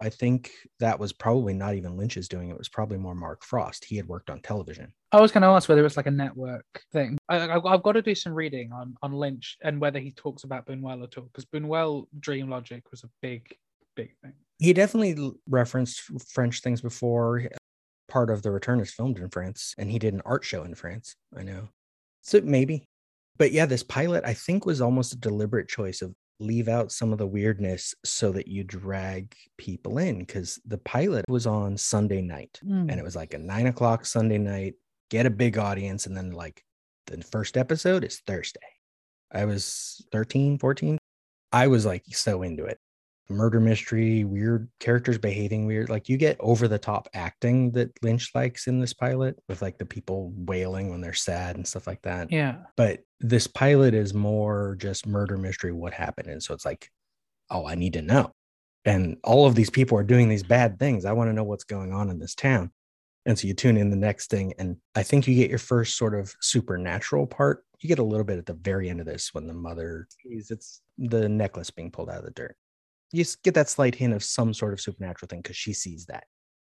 I 0.00 0.10
think 0.10 0.52
that 0.78 0.98
was 0.98 1.12
probably 1.12 1.54
not 1.54 1.74
even 1.74 1.96
Lynch's 1.96 2.28
doing. 2.28 2.50
It 2.50 2.58
was 2.58 2.68
probably 2.68 2.98
more 2.98 3.14
Mark 3.14 3.42
Frost. 3.42 3.84
He 3.84 3.96
had 3.96 4.06
worked 4.06 4.30
on 4.30 4.40
television. 4.40 4.92
I 5.10 5.20
was 5.20 5.32
going 5.32 5.42
to 5.42 5.48
ask 5.48 5.68
whether 5.68 5.84
it's 5.84 5.96
like 5.96 6.06
a 6.06 6.10
network 6.10 6.64
thing. 6.92 7.18
I, 7.28 7.48
I, 7.48 7.72
have 7.72 7.82
got 7.82 7.92
to 7.92 8.02
do 8.02 8.14
some 8.14 8.32
reading 8.32 8.72
on, 8.72 8.94
on 9.02 9.12
Lynch 9.12 9.58
and 9.62 9.80
whether 9.80 9.98
he 9.98 10.12
talks 10.12 10.44
about 10.44 10.66
Buñuel 10.66 11.02
at 11.02 11.18
all, 11.18 11.24
because 11.24 11.46
Buñuel 11.46 12.06
Dream 12.20 12.48
Logic 12.48 12.82
was 12.90 13.02
a 13.02 13.10
big, 13.22 13.52
big 13.96 14.14
thing. 14.22 14.34
He 14.58 14.72
definitely 14.72 15.32
referenced 15.48 16.00
French 16.28 16.60
things 16.60 16.80
before. 16.80 17.48
Part 18.08 18.30
of 18.30 18.42
The 18.42 18.50
Return 18.50 18.80
is 18.80 18.92
filmed 18.92 19.18
in 19.18 19.28
France, 19.28 19.74
and 19.78 19.90
he 19.90 19.98
did 19.98 20.14
an 20.14 20.22
art 20.24 20.44
show 20.44 20.62
in 20.62 20.74
France. 20.74 21.16
I 21.36 21.42
know. 21.42 21.68
So 22.22 22.40
maybe. 22.42 22.84
But 23.36 23.52
yeah, 23.52 23.66
this 23.66 23.82
pilot, 23.82 24.24
I 24.24 24.34
think, 24.34 24.66
was 24.66 24.80
almost 24.80 25.12
a 25.12 25.18
deliberate 25.18 25.68
choice 25.68 26.02
of 26.02 26.14
leave 26.40 26.68
out 26.68 26.92
some 26.92 27.12
of 27.12 27.18
the 27.18 27.26
weirdness 27.26 27.94
so 28.04 28.32
that 28.32 28.48
you 28.48 28.64
drag 28.64 29.34
people 29.56 29.98
in 29.98 30.20
because 30.20 30.60
the 30.66 30.78
pilot 30.78 31.24
was 31.28 31.46
on 31.46 31.76
Sunday 31.76 32.22
night 32.22 32.60
mm. 32.64 32.90
and 32.90 32.92
it 32.92 33.04
was 33.04 33.16
like 33.16 33.34
a 33.34 33.38
nine 33.38 33.66
o'clock 33.66 34.06
Sunday 34.06 34.38
night, 34.38 34.74
get 35.10 35.26
a 35.26 35.30
big 35.30 35.58
audience. 35.58 36.06
And 36.06 36.16
then, 36.16 36.30
like, 36.30 36.64
the 37.06 37.22
first 37.22 37.56
episode 37.56 38.04
is 38.04 38.20
Thursday. 38.26 38.60
I 39.32 39.44
was 39.44 40.04
13, 40.12 40.58
14. 40.58 40.98
I 41.52 41.66
was 41.66 41.86
like 41.86 42.04
so 42.10 42.42
into 42.42 42.64
it 42.64 42.78
murder 43.30 43.60
mystery, 43.60 44.24
weird 44.24 44.68
characters 44.80 45.18
behaving 45.18 45.66
weird. 45.66 45.90
Like 45.90 46.08
you 46.08 46.16
get 46.16 46.36
over 46.40 46.66
the 46.66 46.78
top 46.78 47.08
acting 47.14 47.70
that 47.72 47.90
Lynch 48.02 48.30
likes 48.34 48.66
in 48.66 48.80
this 48.80 48.94
pilot 48.94 49.38
with 49.48 49.60
like 49.60 49.78
the 49.78 49.84
people 49.84 50.32
wailing 50.34 50.90
when 50.90 51.00
they're 51.00 51.12
sad 51.12 51.56
and 51.56 51.66
stuff 51.66 51.86
like 51.86 52.02
that. 52.02 52.32
Yeah. 52.32 52.56
But 52.76 53.00
this 53.20 53.46
pilot 53.46 53.94
is 53.94 54.14
more 54.14 54.76
just 54.78 55.06
murder 55.06 55.36
mystery, 55.36 55.72
what 55.72 55.92
happened. 55.92 56.28
And 56.28 56.42
so 56.42 56.54
it's 56.54 56.64
like, 56.64 56.90
oh, 57.50 57.66
I 57.66 57.74
need 57.74 57.94
to 57.94 58.02
know. 58.02 58.32
And 58.84 59.18
all 59.24 59.46
of 59.46 59.54
these 59.54 59.70
people 59.70 59.98
are 59.98 60.04
doing 60.04 60.28
these 60.28 60.42
bad 60.42 60.78
things. 60.78 61.04
I 61.04 61.12
want 61.12 61.28
to 61.28 61.34
know 61.34 61.44
what's 61.44 61.64
going 61.64 61.92
on 61.92 62.08
in 62.08 62.18
this 62.18 62.34
town. 62.34 62.70
And 63.26 63.38
so 63.38 63.46
you 63.46 63.52
tune 63.52 63.76
in 63.76 63.90
the 63.90 63.96
next 63.96 64.30
thing. 64.30 64.54
And 64.58 64.78
I 64.94 65.02
think 65.02 65.26
you 65.26 65.34
get 65.34 65.50
your 65.50 65.58
first 65.58 65.98
sort 65.98 66.14
of 66.14 66.34
supernatural 66.40 67.26
part. 67.26 67.64
You 67.80 67.88
get 67.88 67.98
a 67.98 68.04
little 68.04 68.24
bit 68.24 68.38
at 68.38 68.46
the 68.46 68.54
very 68.54 68.88
end 68.88 69.00
of 69.00 69.06
this 69.06 69.34
when 69.34 69.46
the 69.46 69.52
mother 69.52 70.08
sees 70.22 70.50
it's 70.50 70.80
the 70.96 71.28
necklace 71.28 71.70
being 71.70 71.90
pulled 71.90 72.08
out 72.08 72.18
of 72.18 72.24
the 72.24 72.30
dirt 72.30 72.56
you 73.12 73.24
get 73.42 73.54
that 73.54 73.68
slight 73.68 73.94
hint 73.94 74.14
of 74.14 74.22
some 74.22 74.52
sort 74.54 74.72
of 74.72 74.80
supernatural 74.80 75.28
thing 75.28 75.40
because 75.40 75.56
she 75.56 75.72
sees 75.72 76.06
that. 76.06 76.24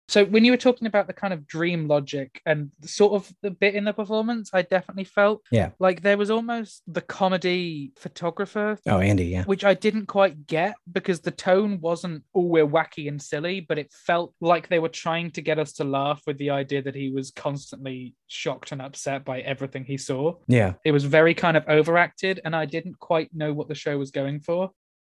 So 0.08 0.24
when 0.24 0.44
you 0.44 0.52
were 0.52 0.58
talking 0.58 0.86
about 0.86 1.06
the 1.06 1.12
kind 1.12 1.32
of 1.32 1.46
dream 1.46 1.88
logic 1.88 2.40
and 2.44 2.70
sort 2.84 3.14
of 3.14 3.32
the 3.42 3.50
bit 3.50 3.74
in 3.74 3.84
the 3.84 3.92
performance, 3.92 4.50
I 4.52 4.62
definitely 4.62 5.04
felt 5.04 5.42
yeah 5.50 5.70
like 5.78 6.02
there 6.02 6.18
was 6.18 6.30
almost 6.30 6.82
the 6.86 7.00
comedy 7.00 7.92
photographer. 7.98 8.78
Oh, 8.86 8.98
Andy, 8.98 9.24
yeah, 9.26 9.44
which 9.44 9.64
I 9.64 9.74
didn't 9.74 10.06
quite 10.06 10.46
get 10.46 10.74
because 10.92 11.20
the 11.20 11.30
tone 11.30 11.80
wasn't 11.80 12.22
oh 12.34 12.42
we're 12.42 12.66
wacky 12.66 13.08
and 13.08 13.20
silly, 13.20 13.60
but 13.60 13.78
it 13.78 13.92
felt 13.92 14.34
like 14.40 14.68
they 14.68 14.78
were 14.78 14.88
trying 14.88 15.30
to 15.32 15.40
get 15.40 15.58
us 15.58 15.72
to 15.74 15.84
laugh 15.84 16.20
with 16.26 16.38
the 16.38 16.50
idea 16.50 16.82
that 16.82 16.94
he 16.94 17.10
was 17.10 17.30
constantly 17.30 18.14
shocked 18.26 18.72
and 18.72 18.82
upset 18.82 19.24
by 19.24 19.40
everything 19.40 19.84
he 19.84 19.96
saw. 19.96 20.34
Yeah, 20.48 20.74
it 20.84 20.92
was 20.92 21.04
very 21.04 21.34
kind 21.34 21.56
of 21.56 21.64
overacted, 21.66 22.40
and 22.44 22.54
I 22.54 22.66
didn't 22.66 22.98
quite 22.98 23.30
know 23.34 23.54
what 23.54 23.68
the 23.68 23.74
show 23.74 23.96
was 23.96 24.10
going 24.10 24.40
for 24.40 24.70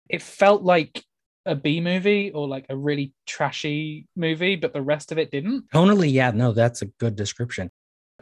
it 0.08 0.22
felt 0.22 0.62
like 0.62 1.02
a 1.46 1.54
B 1.54 1.80
movie 1.80 2.30
or 2.30 2.48
like 2.48 2.66
a 2.68 2.76
really 2.76 3.12
trashy 3.26 4.06
movie, 4.16 4.56
but 4.56 4.72
the 4.72 4.82
rest 4.82 5.12
of 5.12 5.18
it 5.18 5.30
didn't. 5.30 5.70
Tonally, 5.70 6.12
yeah, 6.12 6.30
no, 6.30 6.52
that's 6.52 6.82
a 6.82 6.86
good 6.86 7.16
description. 7.16 7.70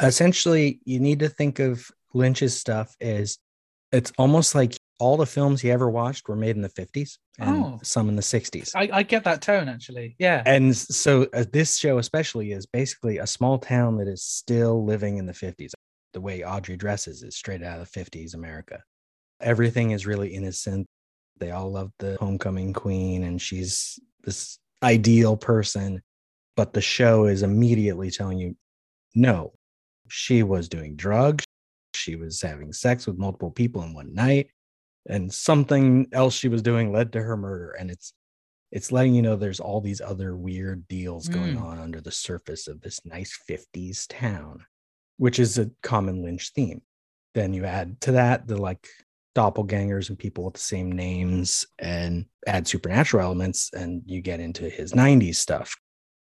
Essentially, 0.00 0.80
you 0.84 0.98
need 0.98 1.20
to 1.20 1.28
think 1.28 1.58
of 1.58 1.88
Lynch's 2.14 2.58
stuff 2.58 2.96
as 3.00 3.38
it's 3.92 4.12
almost 4.18 4.54
like 4.54 4.78
all 4.98 5.16
the 5.16 5.26
films 5.26 5.60
he 5.60 5.70
ever 5.70 5.90
watched 5.90 6.28
were 6.28 6.36
made 6.36 6.56
in 6.56 6.62
the 6.62 6.68
50s 6.68 7.18
and 7.38 7.64
oh. 7.64 7.80
some 7.82 8.08
in 8.08 8.16
the 8.16 8.22
60s. 8.22 8.70
I, 8.74 8.88
I, 8.92 9.02
get 9.02 9.24
that 9.24 9.42
tone 9.42 9.68
actually. 9.68 10.16
Yeah. 10.18 10.42
And 10.46 10.74
so 10.74 11.26
uh, 11.34 11.44
this 11.52 11.76
show, 11.76 11.98
especially, 11.98 12.52
is 12.52 12.66
basically 12.66 13.18
a 13.18 13.26
small 13.26 13.58
town 13.58 13.98
that 13.98 14.08
is 14.08 14.24
still 14.24 14.84
living 14.84 15.18
in 15.18 15.26
the 15.26 15.32
50s. 15.32 15.72
The 16.14 16.20
way 16.20 16.44
Audrey 16.44 16.76
dresses 16.76 17.22
is 17.22 17.36
straight 17.36 17.62
out 17.62 17.80
of 17.80 17.90
the 17.90 18.00
50s 18.00 18.34
America. 18.34 18.82
Everything 19.40 19.90
is 19.90 20.06
really 20.06 20.34
innocent. 20.34 20.86
They 21.42 21.50
all 21.50 21.72
love 21.72 21.90
the 21.98 22.16
homecoming 22.20 22.72
queen, 22.72 23.24
and 23.24 23.42
she's 23.42 23.98
this 24.22 24.60
ideal 24.80 25.36
person. 25.36 26.00
But 26.54 26.72
the 26.72 26.80
show 26.80 27.24
is 27.24 27.42
immediately 27.42 28.12
telling 28.12 28.38
you, 28.38 28.56
no, 29.16 29.52
she 30.08 30.44
was 30.44 30.68
doing 30.68 30.94
drugs. 30.94 31.44
She 31.94 32.14
was 32.14 32.40
having 32.40 32.72
sex 32.72 33.08
with 33.08 33.18
multiple 33.18 33.50
people 33.50 33.82
in 33.82 33.92
one 33.92 34.14
night, 34.14 34.50
and 35.08 35.34
something 35.34 36.06
else 36.12 36.34
she 36.34 36.46
was 36.46 36.62
doing 36.62 36.92
led 36.92 37.12
to 37.14 37.20
her 37.20 37.36
murder. 37.36 37.72
And 37.72 37.90
it's 37.90 38.12
it's 38.70 38.92
letting 38.92 39.12
you 39.12 39.22
know 39.22 39.34
there's 39.34 39.58
all 39.58 39.80
these 39.80 40.00
other 40.00 40.36
weird 40.36 40.86
deals 40.86 41.26
going 41.26 41.56
mm. 41.56 41.62
on 41.64 41.80
under 41.80 42.00
the 42.00 42.12
surface 42.12 42.68
of 42.68 42.80
this 42.82 43.04
nice 43.04 43.36
50s 43.50 44.06
town, 44.08 44.64
which 45.16 45.40
is 45.40 45.58
a 45.58 45.72
common 45.82 46.22
Lynch 46.22 46.52
theme. 46.54 46.82
Then 47.34 47.52
you 47.52 47.64
add 47.64 48.00
to 48.02 48.12
that 48.12 48.46
the 48.46 48.56
like 48.56 48.86
doppelgangers 49.34 50.08
and 50.08 50.18
people 50.18 50.44
with 50.44 50.54
the 50.54 50.60
same 50.60 50.90
names 50.90 51.66
and 51.78 52.26
add 52.46 52.66
supernatural 52.66 53.24
elements 53.24 53.70
and 53.72 54.02
you 54.06 54.20
get 54.20 54.40
into 54.40 54.68
his 54.68 54.92
90s 54.92 55.36
stuff. 55.36 55.74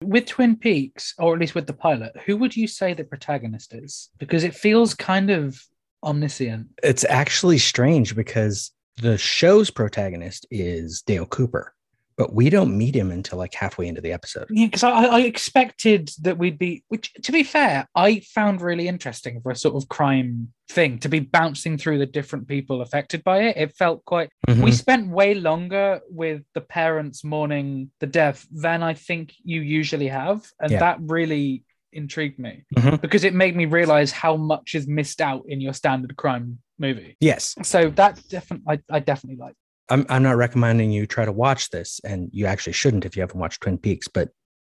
With 0.03 0.27
twin 0.27 0.57
peaks 0.57 1.15
or 1.19 1.35
at 1.35 1.41
least 1.41 1.55
with 1.55 1.67
the 1.67 1.73
pilot 1.73 2.13
who 2.27 2.37
would 2.37 2.57
you 2.57 2.67
say 2.67 2.93
the 2.95 3.05
protagonist 3.05 3.75
is? 3.75 4.11
Because 4.19 4.45
it 4.45 4.55
feels 4.55 4.95
kind 4.95 5.31
of 5.31 5.61
omniscient. 6.03 6.69
It's 6.83 7.05
actually 7.05 7.59
strange 7.59 8.17
because 8.17 8.73
the 8.97 9.17
show's 9.17 9.71
protagonist 9.71 10.47
is 10.51 11.03
dale 11.03 11.27
cooper 11.27 11.75
but 12.17 12.33
we 12.33 12.51
don't 12.51 12.77
meet 12.77 12.95
him 12.95 13.11
until 13.11 13.39
like 13.39 13.55
halfway 13.55 13.89
into 13.89 14.01
the 14.01 14.13
episode. 14.13 14.47
Yeah, 14.51 14.67
because 14.67 14.83
I, 14.83 15.05
I, 15.05 15.21
expected 15.21 16.11
that 16.23 16.39
we'd 16.39 16.59
be, 16.59 16.85
which 16.89 17.13
to 17.23 17.33
be 17.33 17.43
fair, 17.43 17.87
I 17.95 18.21
found 18.21 18.61
really 18.61 18.89
interesting 18.89 19.41
for 19.41 19.51
a 19.51 19.57
sort 19.57 19.75
of 19.75 19.89
crime 19.89 20.53
thing 20.71 20.99
to 21.01 21.09
be 21.09 21.21
bouncing 21.21 21.79
through 21.79 21.99
the 21.99 22.07
different 22.07 22.49
people 22.49 22.83
affected 22.83 23.23
by 23.25 23.43
it. 23.43 23.57
It 23.57 23.77
felt 23.77 24.05
quite. 24.05 24.31
Mm-hmm. 24.49 24.63
We 24.63 24.73
spent 24.73 25.09
way 25.09 25.35
longer 25.35 26.01
with 26.09 26.43
the 26.55 26.61
parents 26.61 27.25
mourning 27.25 27.91
the 28.01 28.07
death 28.07 28.47
than 28.51 28.83
I 28.83 28.95
think 28.95 29.35
you 29.45 29.61
usually 29.61 30.09
have, 30.09 30.45
and 30.61 30.73
yeah. 30.73 30.81
that 30.81 30.99
really 31.01 31.65
intrigued 31.93 32.39
me 32.39 32.65
mm-hmm. 32.75 32.97
because 32.97 33.25
it 33.25 33.35
made 33.35 33.55
me 33.55 33.67
realize 33.67 34.13
how 34.13 34.37
much 34.37 34.75
is 34.75 34.89
missed 34.89 35.21
out 35.21 35.45
in 35.47 35.61
your 35.61 35.75
standard 35.75 36.17
crime 36.17 36.59
movie. 36.79 37.17
Yes. 37.21 37.55
So 37.63 37.91
that 37.91 38.21
definitely, 38.29 38.81
I, 38.91 38.97
I 38.97 39.01
definitely 39.01 39.39
like. 39.39 39.55
I'm 39.93 40.07
I'm 40.09 40.23
not 40.23 40.37
recommending 40.37 40.91
you 40.91 41.07
try 41.07 41.27
to 41.27 41.33
watch 41.33 41.69
this, 41.69 42.01
and 42.03 42.31
you 42.33 42.47
actually 42.47 42.73
shouldn't 42.73 43.05
if 43.05 43.15
you 43.15 43.21
haven't 43.21 43.39
watched 43.39 43.61
Twin 43.61 43.77
Peaks. 43.77 44.09
But 44.09 44.31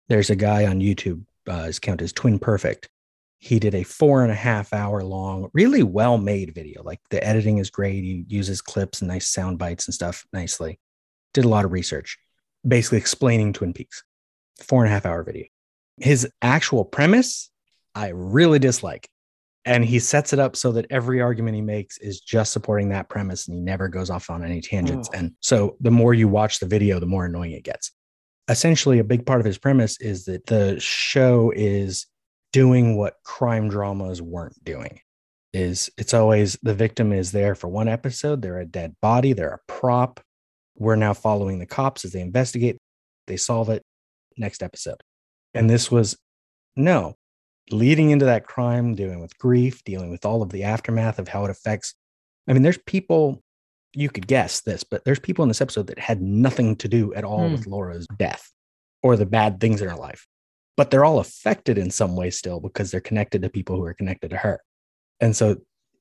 there's 0.08 0.28
a 0.28 0.36
guy 0.36 0.66
on 0.66 0.80
YouTube. 0.80 1.24
Uh, 1.48 1.64
his 1.64 1.78
account 1.78 2.02
is 2.02 2.12
Twin 2.12 2.38
Perfect. 2.38 2.90
He 3.38 3.58
did 3.58 3.74
a 3.74 3.82
four 3.82 4.22
and 4.22 4.30
a 4.30 4.36
half 4.36 4.74
hour 4.74 5.02
long, 5.02 5.48
really 5.54 5.82
well 5.82 6.18
made 6.18 6.54
video. 6.54 6.82
Like 6.82 7.00
the 7.08 7.24
editing 7.24 7.58
is 7.58 7.70
great. 7.70 8.04
He 8.04 8.24
uses 8.28 8.60
clips 8.60 9.00
and 9.00 9.08
nice 9.08 9.28
sound 9.28 9.58
bites 9.58 9.86
and 9.86 9.94
stuff 9.94 10.26
nicely. 10.34 10.78
Did 11.32 11.46
a 11.46 11.48
lot 11.48 11.64
of 11.64 11.72
research, 11.72 12.18
basically 12.66 12.98
explaining 12.98 13.54
Twin 13.54 13.72
Peaks. 13.72 14.04
Four 14.62 14.84
and 14.84 14.90
a 14.90 14.94
half 14.94 15.06
hour 15.06 15.22
video. 15.22 15.46
His 15.98 16.28
actual 16.42 16.84
premise, 16.84 17.50
I 17.94 18.08
really 18.08 18.58
dislike 18.58 19.08
and 19.66 19.84
he 19.84 19.98
sets 19.98 20.32
it 20.32 20.38
up 20.38 20.54
so 20.54 20.70
that 20.72 20.86
every 20.90 21.20
argument 21.20 21.56
he 21.56 21.60
makes 21.60 21.98
is 21.98 22.20
just 22.20 22.52
supporting 22.52 22.88
that 22.88 23.08
premise 23.08 23.48
and 23.48 23.56
he 23.56 23.60
never 23.60 23.88
goes 23.88 24.08
off 24.08 24.30
on 24.30 24.44
any 24.44 24.60
tangents. 24.60 25.10
Oh. 25.12 25.18
and 25.18 25.32
so 25.40 25.76
the 25.80 25.90
more 25.90 26.14
you 26.14 26.28
watch 26.28 26.60
the 26.60 26.66
video 26.66 26.98
the 27.00 27.06
more 27.06 27.26
annoying 27.26 27.52
it 27.52 27.64
gets. 27.64 27.90
Essentially 28.48 29.00
a 29.00 29.04
big 29.04 29.26
part 29.26 29.40
of 29.40 29.46
his 29.46 29.58
premise 29.58 30.00
is 30.00 30.24
that 30.26 30.46
the 30.46 30.78
show 30.78 31.52
is 31.54 32.06
doing 32.52 32.96
what 32.96 33.14
crime 33.24 33.68
dramas 33.68 34.22
weren't 34.22 34.64
doing. 34.64 35.00
Is 35.52 35.90
it's 35.98 36.14
always 36.14 36.56
the 36.62 36.74
victim 36.74 37.12
is 37.12 37.32
there 37.32 37.54
for 37.54 37.68
one 37.68 37.88
episode 37.88 38.42
they're 38.42 38.60
a 38.60 38.66
dead 38.66 38.94
body 39.02 39.32
they're 39.32 39.54
a 39.54 39.72
prop. 39.72 40.20
We're 40.76 40.96
now 40.96 41.12
following 41.12 41.58
the 41.58 41.66
cops 41.66 42.04
as 42.04 42.12
they 42.12 42.20
investigate 42.20 42.78
they 43.26 43.36
solve 43.36 43.68
it 43.70 43.82
next 44.36 44.62
episode. 44.62 45.02
And 45.54 45.68
this 45.68 45.90
was 45.90 46.16
no 46.76 47.16
leading 47.70 48.10
into 48.10 48.24
that 48.24 48.46
crime, 48.46 48.94
dealing 48.94 49.20
with 49.20 49.38
grief, 49.38 49.82
dealing 49.84 50.10
with 50.10 50.24
all 50.24 50.42
of 50.42 50.50
the 50.50 50.62
aftermath 50.62 51.18
of 51.18 51.28
how 51.28 51.44
it 51.44 51.50
affects. 51.50 51.94
I 52.48 52.52
mean, 52.52 52.62
there's 52.62 52.78
people, 52.78 53.42
you 53.92 54.08
could 54.08 54.26
guess 54.26 54.60
this, 54.60 54.84
but 54.84 55.04
there's 55.04 55.18
people 55.18 55.42
in 55.42 55.48
this 55.48 55.60
episode 55.60 55.88
that 55.88 55.98
had 55.98 56.20
nothing 56.20 56.76
to 56.76 56.88
do 56.88 57.12
at 57.14 57.24
all 57.24 57.46
hmm. 57.46 57.52
with 57.52 57.66
Laura's 57.66 58.06
death 58.16 58.50
or 59.02 59.16
the 59.16 59.26
bad 59.26 59.60
things 59.60 59.82
in 59.82 59.88
her 59.88 59.96
life, 59.96 60.26
but 60.76 60.90
they're 60.90 61.04
all 61.04 61.18
affected 61.18 61.78
in 61.78 61.90
some 61.90 62.16
way 62.16 62.30
still 62.30 62.60
because 62.60 62.90
they're 62.90 63.00
connected 63.00 63.42
to 63.42 63.48
people 63.48 63.76
who 63.76 63.84
are 63.84 63.94
connected 63.94 64.30
to 64.30 64.36
her. 64.36 64.60
And 65.20 65.34
so, 65.34 65.56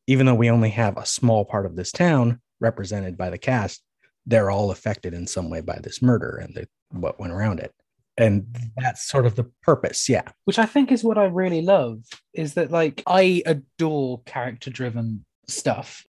even 0.08 0.28
though 0.28 0.36
we 0.36 0.52
only 0.52 0.70
have 0.70 0.98
a 0.98 1.06
small 1.06 1.46
part 1.46 1.66
of 1.66 1.76
this 1.76 1.92
town 1.92 2.40
represented 2.60 3.18
by 3.18 3.32
the 3.32 3.40
cast, 3.40 3.82
they're 4.28 4.52
all 4.52 4.70
affected 4.70 5.16
in 5.16 5.26
some 5.26 5.50
way 5.50 5.62
by 5.62 5.80
this 5.82 6.00
murder 6.00 6.38
and 6.38 6.54
the, 6.54 6.68
what 6.92 7.20
went 7.20 7.34
around 7.34 7.60
it 7.60 7.74
and 8.18 8.46
that's 8.78 9.08
sort 9.08 9.26
of 9.26 9.36
the 9.36 9.50
purpose 9.62 10.08
yeah 10.08 10.24
which 10.46 10.60
i 10.60 10.66
think 10.66 10.92
is 10.92 11.04
what 11.04 11.18
i 11.18 11.26
really 11.26 11.62
love 11.62 12.00
is 12.34 12.54
that 12.54 12.72
like 12.72 13.04
i 13.08 13.42
adore 13.46 14.22
character 14.24 14.70
driven 14.70 15.26
stuff 15.48 16.04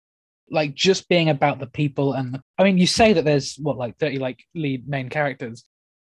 like 0.50 0.74
just 0.74 1.08
being 1.08 1.28
about 1.28 1.58
the 1.58 1.66
people 1.66 2.12
and 2.12 2.34
the, 2.34 2.42
i 2.58 2.64
mean 2.64 2.78
you 2.78 2.86
say 2.86 3.12
that 3.12 3.24
there's 3.24 3.56
what 3.56 3.76
like 3.76 3.98
30 3.98 4.18
like 4.18 4.44
lead 4.54 4.88
main 4.88 5.08
characters 5.08 5.64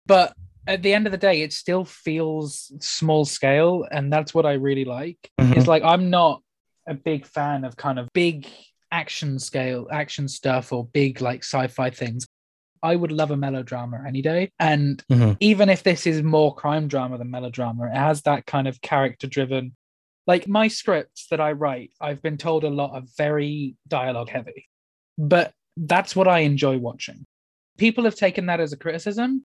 but 0.06 0.35
at 0.66 0.82
the 0.82 0.92
end 0.92 1.06
of 1.06 1.12
the 1.12 1.18
day, 1.18 1.42
it 1.42 1.52
still 1.52 1.85
feels 1.85 2.72
small 2.80 3.24
scale, 3.24 3.87
and 3.90 4.12
that's 4.12 4.35
what 4.35 4.46
I 4.46 4.54
really 4.54 4.85
like. 4.85 5.30
Mhm. 5.40 5.56
It's 5.56 5.66
like 5.66 5.82
I'm 5.85 6.11
not 6.11 6.42
a 6.88 6.94
big 6.94 7.26
fan 7.26 7.64
of 7.64 7.76
kind 7.76 7.98
of 7.98 8.09
big 8.12 8.48
action 8.92 9.38
scale 9.38 9.88
action 9.90 10.28
stuff 10.28 10.72
or 10.72 10.87
big 10.87 11.20
like 11.20 11.42
sci-fi 11.42 11.90
things. 11.90 12.26
I 12.82 12.96
would 12.96 13.12
love 13.12 13.30
a 13.30 13.36
melodrama 13.36 14.02
any 14.06 14.22
day. 14.22 14.50
And 14.58 15.02
Mhm. 15.10 15.36
even 15.40 15.68
if 15.68 15.82
this 15.82 16.06
is 16.06 16.22
more 16.22 16.54
crime 16.54 16.88
drama 16.88 17.18
than 17.18 17.30
melodrama, 17.30 17.86
it 17.86 17.96
has 17.96 18.22
that 18.22 18.46
kind 18.46 18.68
of 18.68 18.80
character 18.80 19.26
driven. 19.26 19.76
Like 20.26 20.48
my 20.48 20.68
scripts 20.68 21.26
that 21.30 21.40
I 21.40 21.52
write, 21.52 21.92
I've 22.00 22.22
been 22.22 22.36
told 22.36 22.64
a 22.64 22.70
lot 22.70 22.92
are 22.92 23.02
very 23.16 23.76
dialogue 23.86 24.28
heavy, 24.28 24.68
but 25.16 25.52
that's 25.76 26.16
what 26.16 26.26
I 26.28 26.40
enjoy 26.40 26.78
watching. 26.78 27.26
People 27.78 28.04
have 28.04 28.14
taken 28.16 28.46
that 28.46 28.60
as 28.60 28.72
a 28.72 28.76
criticism, 28.76 29.44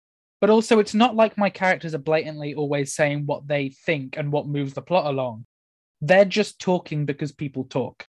but 0.42 0.50
also 0.50 0.80
it's 0.80 0.94
not 0.94 1.16
like 1.16 1.38
my 1.38 1.50
characters 1.50 1.94
are 1.94 2.00
blatantly 2.00 2.54
always 2.56 2.94
saying 2.96 3.26
what 3.26 3.48
they 3.48 3.70
think 3.70 4.18
and 4.18 4.32
what 4.32 4.48
moves 4.48 4.74
the 4.74 4.82
plot 4.82 5.06
along. 5.06 5.46
They're 6.02 6.26
just 6.26 6.60
talking 6.60 7.06
because 7.06 7.32
people 7.32 7.66
talk. 7.66 8.06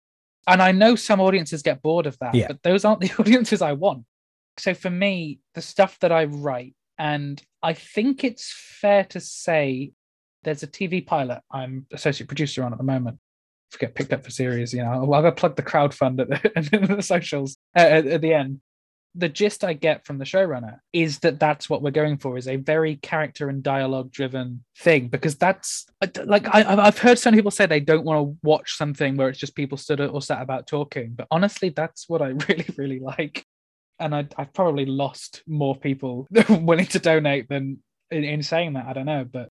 And 0.47 0.61
I 0.61 0.71
know 0.71 0.95
some 0.95 1.19
audiences 1.21 1.61
get 1.61 1.81
bored 1.81 2.07
of 2.07 2.17
that, 2.19 2.33
Yeah. 2.35 2.47
but 2.47 2.63
those 2.63 2.83
aren't 2.85 3.01
the 3.01 3.11
audiences 3.19 3.61
I 3.61 3.73
want. 3.73 4.05
So 4.61 4.75
for 4.75 4.91
me, 4.91 5.39
the 5.55 5.61
stuff 5.61 5.97
that 6.01 6.11
I 6.11 6.25
write, 6.25 6.75
and 6.99 7.41
I 7.63 7.73
think 7.73 8.23
it's 8.23 8.53
fair 8.79 9.03
to 9.05 9.19
say 9.19 9.93
there's 10.43 10.61
a 10.61 10.67
TV 10.67 11.03
pilot 11.03 11.41
I'm 11.51 11.87
associate 11.91 12.27
producer 12.27 12.63
on 12.63 12.71
at 12.71 12.77
the 12.77 12.83
moment. 12.83 13.17
If 13.71 13.77
I 13.77 13.87
get 13.87 13.95
picked 13.95 14.13
up 14.13 14.23
for 14.23 14.29
series, 14.29 14.71
you 14.71 14.83
know, 14.83 14.91
I'll, 14.91 15.13
I'll 15.15 15.31
plug 15.31 15.55
the 15.55 15.63
crowdfund 15.63 16.21
at 16.21 16.29
the, 16.29 16.95
the 16.95 17.01
socials 17.01 17.57
uh, 17.75 17.79
at, 17.79 18.05
at 18.05 18.21
the 18.21 18.35
end. 18.35 18.61
The 19.15 19.29
gist 19.29 19.63
I 19.63 19.73
get 19.73 20.05
from 20.05 20.19
the 20.19 20.25
showrunner 20.25 20.77
is 20.93 21.17
that 21.19 21.39
that's 21.39 21.67
what 21.67 21.81
we're 21.81 21.89
going 21.89 22.19
for 22.19 22.37
is 22.37 22.47
a 22.47 22.57
very 22.57 22.97
character 22.97 23.49
and 23.49 23.63
dialogue 23.63 24.11
driven 24.11 24.63
thing 24.77 25.07
because 25.07 25.37
that's 25.37 25.87
like 26.23 26.47
I, 26.53 26.63
I've 26.85 26.99
heard 26.99 27.17
some 27.17 27.33
people 27.33 27.51
say 27.51 27.65
they 27.65 27.79
don't 27.79 28.05
want 28.05 28.23
to 28.27 28.37
watch 28.43 28.77
something 28.77 29.17
where 29.17 29.27
it's 29.27 29.39
just 29.39 29.55
people 29.55 29.79
stood 29.79 29.99
or 29.99 30.21
sat 30.21 30.43
about 30.43 30.67
talking, 30.67 31.13
but 31.15 31.27
honestly, 31.31 31.69
that's 31.69 32.07
what 32.07 32.21
I 32.21 32.27
really 32.47 32.67
really 32.77 32.99
like 32.99 33.45
and 34.01 34.15
I, 34.15 34.27
I've 34.37 34.53
probably 34.53 34.85
lost 34.85 35.43
more 35.47 35.75
people 35.75 36.27
willing 36.49 36.87
to 36.87 36.99
donate 36.99 37.47
than 37.49 37.79
in, 38.09 38.23
in 38.23 38.43
saying 38.43 38.73
that. 38.73 38.87
I 38.87 38.93
don't 38.93 39.05
know, 39.05 39.25
but 39.31 39.49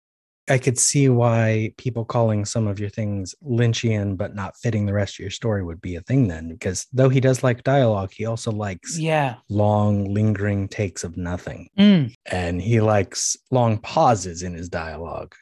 I 0.48 0.58
could 0.58 0.78
see 0.78 1.08
why 1.08 1.72
people 1.76 2.04
calling 2.04 2.44
some 2.44 2.66
of 2.66 2.80
your 2.80 2.88
things 2.88 3.36
Lynchian 3.44 4.16
but 4.16 4.34
not 4.34 4.56
fitting 4.56 4.84
the 4.84 4.92
rest 4.92 5.14
of 5.14 5.20
your 5.20 5.30
story 5.30 5.62
would 5.62 5.80
be 5.80 5.94
a 5.94 6.00
thing 6.00 6.26
then, 6.26 6.48
because 6.48 6.86
though 6.92 7.08
he 7.08 7.20
does 7.20 7.44
like 7.44 7.62
dialogue, 7.62 8.10
he 8.12 8.26
also 8.26 8.50
likes 8.50 8.98
yeah, 8.98 9.36
long, 9.48 10.12
lingering 10.12 10.66
takes 10.66 11.04
of 11.04 11.16
nothing. 11.16 11.68
Mm, 11.78 12.12
And 12.26 12.60
he 12.60 12.80
likes 12.80 13.36
long 13.50 13.78
pauses 13.78 14.42
in 14.42 14.54
his 14.54 14.68
dialogue, 14.68 15.34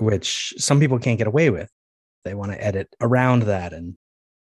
which 0.00 0.54
some 0.56 0.80
people 0.80 0.98
can't 0.98 1.18
get 1.18 1.26
away 1.26 1.50
with. 1.50 1.70
They 2.24 2.34
want 2.34 2.52
to 2.52 2.64
edit 2.64 2.88
around 3.00 3.42
that 3.42 3.72
and 3.72 3.96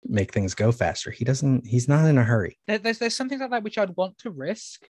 make 0.07 0.31
things 0.33 0.53
go 0.53 0.71
faster. 0.71 1.11
He 1.11 1.25
doesn't, 1.25 1.65
he's 1.65 1.87
not 1.87 2.05
in 2.05 2.17
a 2.17 2.23
hurry. 2.23 2.57
there, 2.67 2.77
there's 2.77 2.99
there's 2.99 3.15
something 3.15 3.39
like 3.39 3.49
that 3.51 3.63
which 3.63 3.77
I'd 3.77 3.95
want 3.95 4.17
to 4.19 4.29
risk, 4.29 4.87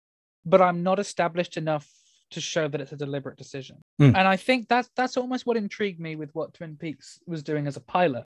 but 0.45 0.61
I'm 0.61 0.83
not 0.83 0.99
established 0.99 1.57
enough 1.57 1.87
to 2.31 2.41
show 2.41 2.67
that 2.67 2.81
it's 2.81 2.93
a 2.93 2.97
deliberate 2.97 3.37
decision. 3.37 3.83
Mm. 4.01 4.15
And 4.15 4.27
I 4.27 4.37
think 4.37 4.67
that's 4.67 4.89
that's 4.95 5.17
almost 5.17 5.45
what 5.45 5.57
intrigued 5.57 5.99
me 5.99 6.15
with 6.15 6.31
what 6.33 6.53
Twin 6.53 6.77
Peaks 6.77 7.19
was 7.27 7.43
doing 7.43 7.67
as 7.67 7.77
a 7.77 7.81
pilot, 7.81 8.25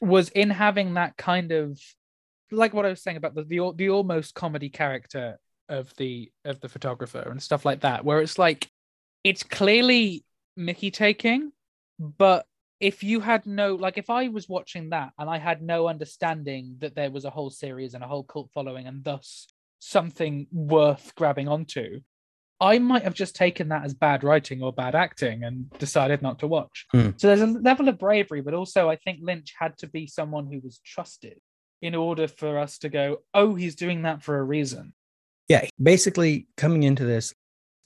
was 0.00 0.30
in 0.30 0.50
having 0.50 0.94
that 0.94 1.16
kind 1.16 1.52
of 1.52 1.78
like 2.50 2.74
what 2.74 2.86
I 2.86 2.90
was 2.90 3.02
saying 3.02 3.16
about 3.16 3.34
the 3.34 3.44
the, 3.44 3.72
the 3.76 3.90
almost 3.90 4.34
comedy 4.34 4.68
character 4.68 5.38
of 5.68 5.94
the 5.96 6.30
of 6.44 6.60
the 6.60 6.68
photographer 6.68 7.26
and 7.30 7.42
stuff 7.42 7.64
like 7.64 7.80
that, 7.80 8.04
where 8.04 8.20
it's 8.20 8.38
like 8.38 8.68
it's 9.24 9.42
clearly 9.42 10.24
Mickey 10.56 10.90
taking, 10.90 11.52
but 11.98 12.46
if 12.82 13.04
you 13.04 13.20
had 13.20 13.46
no 13.46 13.76
like 13.76 13.96
if 13.96 14.10
I 14.10 14.26
was 14.26 14.48
watching 14.48 14.90
that 14.90 15.12
and 15.16 15.30
I 15.30 15.38
had 15.38 15.62
no 15.62 15.86
understanding 15.86 16.76
that 16.80 16.96
there 16.96 17.12
was 17.12 17.24
a 17.24 17.30
whole 17.30 17.48
series 17.48 17.94
and 17.94 18.02
a 18.02 18.08
whole 18.08 18.24
cult 18.24 18.50
following 18.52 18.88
and 18.88 19.04
thus 19.04 19.46
something 19.78 20.48
worth 20.50 21.14
grabbing 21.14 21.46
onto, 21.46 22.00
I 22.60 22.80
might 22.80 23.04
have 23.04 23.14
just 23.14 23.36
taken 23.36 23.68
that 23.68 23.84
as 23.84 23.94
bad 23.94 24.24
writing 24.24 24.64
or 24.64 24.72
bad 24.72 24.96
acting 24.96 25.44
and 25.44 25.70
decided 25.78 26.22
not 26.22 26.40
to 26.40 26.48
watch. 26.48 26.86
Hmm. 26.90 27.10
So 27.16 27.28
there's 27.28 27.40
a 27.40 27.46
level 27.46 27.88
of 27.88 28.00
bravery, 28.00 28.40
but 28.40 28.52
also 28.52 28.90
I 28.90 28.96
think 28.96 29.20
Lynch 29.22 29.54
had 29.56 29.78
to 29.78 29.86
be 29.86 30.08
someone 30.08 30.48
who 30.50 30.58
was 30.58 30.80
trusted 30.84 31.38
in 31.82 31.94
order 31.94 32.26
for 32.26 32.58
us 32.58 32.78
to 32.78 32.88
go, 32.88 33.18
oh, 33.32 33.54
he's 33.54 33.76
doing 33.76 34.02
that 34.02 34.24
for 34.24 34.38
a 34.38 34.42
reason. 34.42 34.92
Yeah, 35.48 35.66
basically 35.80 36.48
coming 36.56 36.82
into 36.82 37.04
this, 37.04 37.32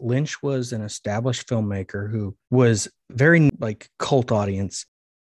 Lynch 0.00 0.42
was 0.42 0.72
an 0.72 0.82
established 0.82 1.48
filmmaker 1.48 2.10
who 2.10 2.36
was 2.50 2.88
very 3.10 3.50
like 3.58 3.88
cult 3.98 4.32
audience. 4.32 4.86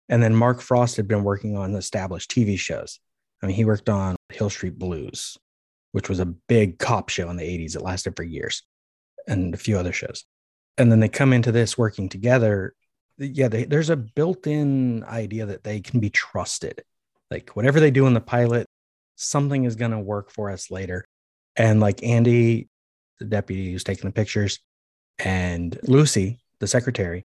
And 0.08 0.22
then 0.22 0.34
Mark 0.34 0.60
Frost 0.60 0.96
had 0.96 1.08
been 1.08 1.24
working 1.24 1.56
on 1.56 1.74
established 1.74 2.30
TV 2.30 2.58
shows. 2.58 3.00
I 3.42 3.46
mean, 3.46 3.56
he 3.56 3.64
worked 3.64 3.88
on 3.88 4.16
Hill 4.32 4.50
Street 4.50 4.78
Blues, 4.78 5.36
which 5.92 6.08
was 6.08 6.20
a 6.20 6.26
big 6.26 6.78
cop 6.78 7.08
show 7.08 7.28
in 7.28 7.36
the 7.36 7.44
80s 7.44 7.76
It 7.76 7.82
lasted 7.82 8.16
for 8.16 8.22
years, 8.22 8.62
and 9.26 9.52
a 9.54 9.58
few 9.58 9.78
other 9.78 9.92
shows. 9.92 10.24
And 10.78 10.90
then 10.90 11.00
they 11.00 11.08
come 11.08 11.32
into 11.32 11.52
this 11.52 11.76
working 11.76 12.08
together. 12.08 12.74
Yeah, 13.18 13.48
they, 13.48 13.64
there's 13.64 13.90
a 13.90 13.96
built 13.96 14.46
in 14.46 15.04
idea 15.04 15.46
that 15.46 15.64
they 15.64 15.80
can 15.80 16.00
be 16.00 16.10
trusted. 16.10 16.82
Like, 17.30 17.50
whatever 17.56 17.80
they 17.80 17.90
do 17.90 18.06
in 18.06 18.14
the 18.14 18.20
pilot, 18.20 18.66
something 19.16 19.64
is 19.64 19.76
going 19.76 19.90
to 19.90 19.98
work 19.98 20.30
for 20.30 20.50
us 20.50 20.70
later. 20.70 21.04
And 21.56 21.80
like 21.80 22.02
Andy, 22.02 22.68
the 23.18 23.24
deputy 23.24 23.72
who's 23.72 23.84
taking 23.84 24.08
the 24.08 24.14
pictures, 24.14 24.60
and 25.18 25.78
Lucy, 25.82 26.38
the 26.60 26.66
secretary, 26.66 27.24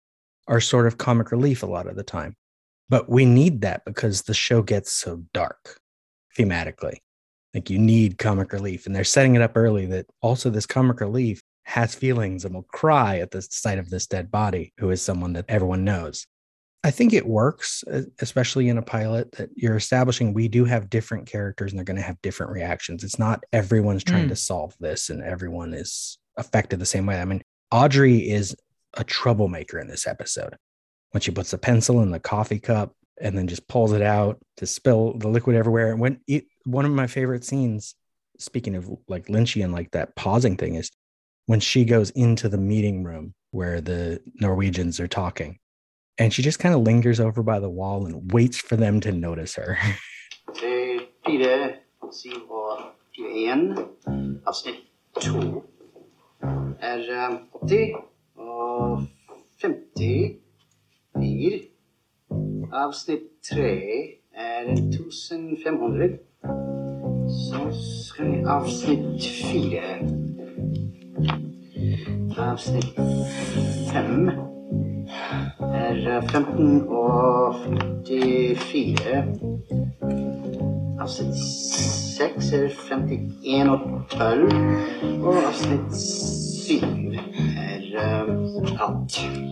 are 0.49 0.61
sort 0.61 0.87
of 0.87 0.99
comic 0.99 1.31
relief 1.31 1.63
a 1.63 1.67
lot 1.67 1.87
of 1.87 1.97
the 1.97 2.03
time. 2.03 2.35
But 2.89 3.09
we 3.09 3.25
need 3.25 3.63
that 3.63 3.85
because 3.85 4.23
the 4.23 4.35
show 4.35 4.63
gets 4.63 4.93
so 4.93 5.23
dark 5.35 5.79
thematically. 6.39 6.99
Like 7.55 7.71
you 7.71 7.79
need 7.79 8.19
comic 8.19 8.53
relief. 8.53 8.87
And 8.87 8.95
they're 8.95 9.05
setting 9.05 9.35
it 9.35 9.43
up 9.43 9.57
early 9.57 9.87
that 9.87 10.07
also 10.21 10.51
this 10.51 10.67
comic 10.67 11.01
relief 11.01 11.41
has 11.65 11.95
feelings 11.95 12.45
and 12.45 12.55
will 12.55 12.63
cry 12.65 13.19
at 13.19 13.31
the 13.33 13.43
sight 13.43 13.79
of 13.79 13.91
this 13.91 14.07
dead 14.07 14.31
body, 14.31 14.73
who 14.79 14.91
is 14.91 15.03
someone 15.03 15.33
that 15.33 15.47
everyone 15.49 15.85
knows. 15.85 16.27
I 16.85 16.93
think 16.93 17.13
it 17.13 17.27
works, 17.27 17.83
especially 18.21 18.69
in 18.69 18.79
a 18.79 18.83
pilot, 18.83 19.33
that 19.33 19.49
you're 19.57 19.75
establishing 19.77 20.33
we 20.33 20.47
do 20.47 20.65
have 20.65 20.89
different 20.89 21.27
characters 21.27 21.73
and 21.73 21.79
they're 21.79 21.85
going 21.85 21.97
to 21.97 22.03
have 22.03 22.23
different 22.23 22.53
reactions. 22.53 23.03
It's 23.03 23.19
not 23.19 23.43
everyone's 23.53 24.05
trying 24.05 24.27
Mm. 24.27 24.31
to 24.31 24.37
solve 24.37 24.77
this 24.79 25.11
and 25.11 25.21
everyone 25.23 25.75
is 25.75 26.19
affected 26.37 26.79
the 26.79 26.87
same 26.87 27.07
way. 27.07 27.21
I 27.21 27.25
mean, 27.25 27.43
Audrey 27.73 28.19
is 28.31 28.55
a 28.97 29.05
troublemaker 29.05 29.79
in 29.79 29.89
this 29.89 30.07
episode 30.07 30.57
when 31.13 31.21
she 31.21 31.31
puts 31.31 31.51
the 31.51 31.59
pencil 31.59 32.03
in 32.03 32.11
the 32.11 32.21
coffee 32.21 32.59
cup 32.59 32.95
and 33.21 33.37
then 33.37 33.47
just 33.47 33.67
pulls 33.69 33.93
it 33.93 34.03
out 34.03 34.39
to 34.59 34.67
spill 34.67 35.15
the 35.19 35.29
liquid 35.29 35.57
everywhere. 35.57 35.91
And 35.91 36.01
when 36.01 36.21
it, 36.27 36.45
one 36.65 36.85
of 36.85 36.91
my 36.91 37.07
favorite 37.07 37.45
scenes, 37.45 37.95
speaking 38.39 38.77
of 38.77 38.91
like 39.09 39.27
Lynchian, 39.27 39.73
like 39.73 39.91
that 39.93 40.15
pausing 40.17 40.57
thing, 40.57 40.75
is 40.75 40.91
when 41.47 41.61
she 41.61 41.85
goes 41.85 42.11
into 42.11 42.49
the 42.49 42.59
meeting 42.59 43.05
room 43.05 43.35
where 43.53 43.81
the 43.81 44.21
Norwegians 44.35 45.01
are 45.01 45.09
talking. 45.09 45.59
And 46.19 46.33
she 46.33 46.43
just 46.43 46.59
kind 46.59 46.75
of 46.75 46.83
lingers 46.83 47.21
over 47.21 47.43
by 47.43 47.61
the 47.61 47.71
wall 47.71 48.07
and 48.07 48.33
waits 48.33 48.59
for 48.59 48.77
them 48.77 49.01
to 49.01 49.13
notice 49.13 49.55
her. 49.55 49.79
Eh, 50.63 51.01
Fire, 51.25 51.75
syv 52.11 52.51
og 52.51 52.79
21, 53.19 53.89
avsnitt 54.47 54.79
2, 55.21 55.63
er 56.81 57.03
eh, 57.11 57.35
80 57.67 58.06
Avsnitt 62.87 63.23
tre 63.43 63.71
er 64.35 64.67
1500. 64.71 66.19
Så 67.29 67.63
skal 68.07 68.27
vi 68.31 68.43
avsnitt 68.47 69.27
fire. 69.27 69.83
Avsnitt 72.39 72.95
fem 73.91 74.29
er 75.73 75.99
eh, 76.15 76.23
15 76.31 76.89
og 76.89 77.55
54. 78.07 79.25
Avsnitt 81.01 81.43
seks 82.19 82.53
er 82.53 82.69
51 82.69 83.69
og 83.75 83.81
12. 84.15 84.55
Og 85.25 85.43
avsnitt 85.43 85.99
syv 85.99 87.19
er 87.59 87.83
uh, 87.99 89.46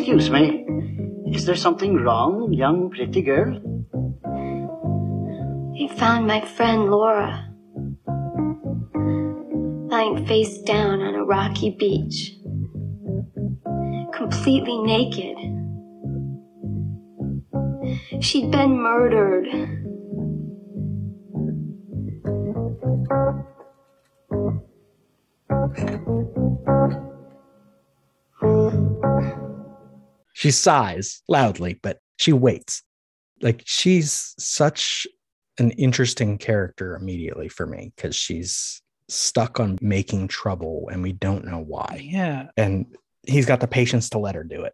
Excuse 0.00 0.30
me. 0.30 0.64
Is 1.26 1.44
there 1.44 1.54
something 1.54 1.96
wrong, 1.96 2.54
young 2.54 2.88
pretty 2.88 3.20
girl? 3.20 3.60
They 5.74 5.94
found 5.94 6.26
my 6.26 6.40
friend 6.40 6.90
Laura 6.90 7.52
lying 9.90 10.24
face 10.26 10.62
down 10.62 11.02
on 11.02 11.14
a 11.14 11.22
rocky 11.22 11.76
beach, 11.78 12.32
completely 14.14 14.78
naked. 14.78 15.36
She'd 18.24 18.50
been 18.50 18.80
murdered. 18.80 19.48
She 30.40 30.52
sighs 30.52 31.22
loudly, 31.28 31.78
but 31.82 31.98
she 32.16 32.32
waits. 32.32 32.82
Like 33.42 33.62
she's 33.66 34.34
such 34.38 35.06
an 35.58 35.70
interesting 35.72 36.38
character 36.38 36.96
immediately 36.96 37.50
for 37.50 37.66
me 37.66 37.92
because 37.94 38.16
she's 38.16 38.80
stuck 39.10 39.60
on 39.60 39.78
making 39.82 40.28
trouble 40.28 40.88
and 40.90 41.02
we 41.02 41.12
don't 41.12 41.44
know 41.44 41.58
why. 41.58 42.00
Yeah. 42.02 42.46
And 42.56 42.86
he's 43.26 43.44
got 43.44 43.60
the 43.60 43.66
patience 43.66 44.08
to 44.10 44.18
let 44.18 44.34
her 44.34 44.42
do 44.42 44.62
it. 44.62 44.72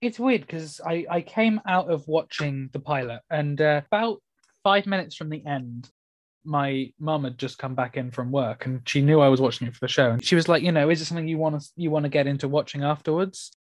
It's 0.00 0.18
weird 0.18 0.40
because 0.40 0.80
I, 0.84 1.06
I 1.08 1.20
came 1.20 1.60
out 1.64 1.92
of 1.92 2.08
watching 2.08 2.70
the 2.72 2.80
pilot 2.80 3.20
and 3.30 3.60
uh, 3.60 3.82
about 3.86 4.20
five 4.64 4.84
minutes 4.84 5.14
from 5.14 5.28
the 5.28 5.46
end, 5.46 5.88
my 6.44 6.92
mum 6.98 7.22
had 7.22 7.38
just 7.38 7.58
come 7.58 7.76
back 7.76 7.96
in 7.96 8.10
from 8.10 8.32
work 8.32 8.66
and 8.66 8.80
she 8.84 9.00
knew 9.00 9.20
I 9.20 9.28
was 9.28 9.40
watching 9.40 9.68
it 9.68 9.74
for 9.74 9.80
the 9.80 9.86
show. 9.86 10.10
And 10.10 10.24
she 10.24 10.34
was 10.34 10.48
like, 10.48 10.64
you 10.64 10.72
know, 10.72 10.90
is 10.90 11.00
it 11.00 11.04
something 11.04 11.28
you 11.28 11.38
want 11.38 11.60
to 11.60 11.68
you 11.76 11.92
want 11.92 12.02
to 12.02 12.08
get 12.08 12.26
into 12.26 12.48
watching 12.48 12.82
afterwards? 12.82 13.52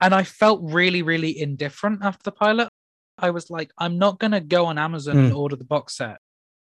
And 0.00 0.14
I 0.14 0.22
felt 0.22 0.60
really, 0.62 1.02
really 1.02 1.38
indifferent 1.38 2.00
after 2.04 2.22
the 2.24 2.32
pilot. 2.32 2.68
I 3.18 3.30
was 3.30 3.50
like, 3.50 3.70
I'm 3.78 3.98
not 3.98 4.18
gonna 4.20 4.40
go 4.40 4.66
on 4.66 4.78
Amazon 4.78 5.18
and 5.18 5.32
order 5.32 5.56
the 5.56 5.64
box 5.64 5.96
set. 5.96 6.18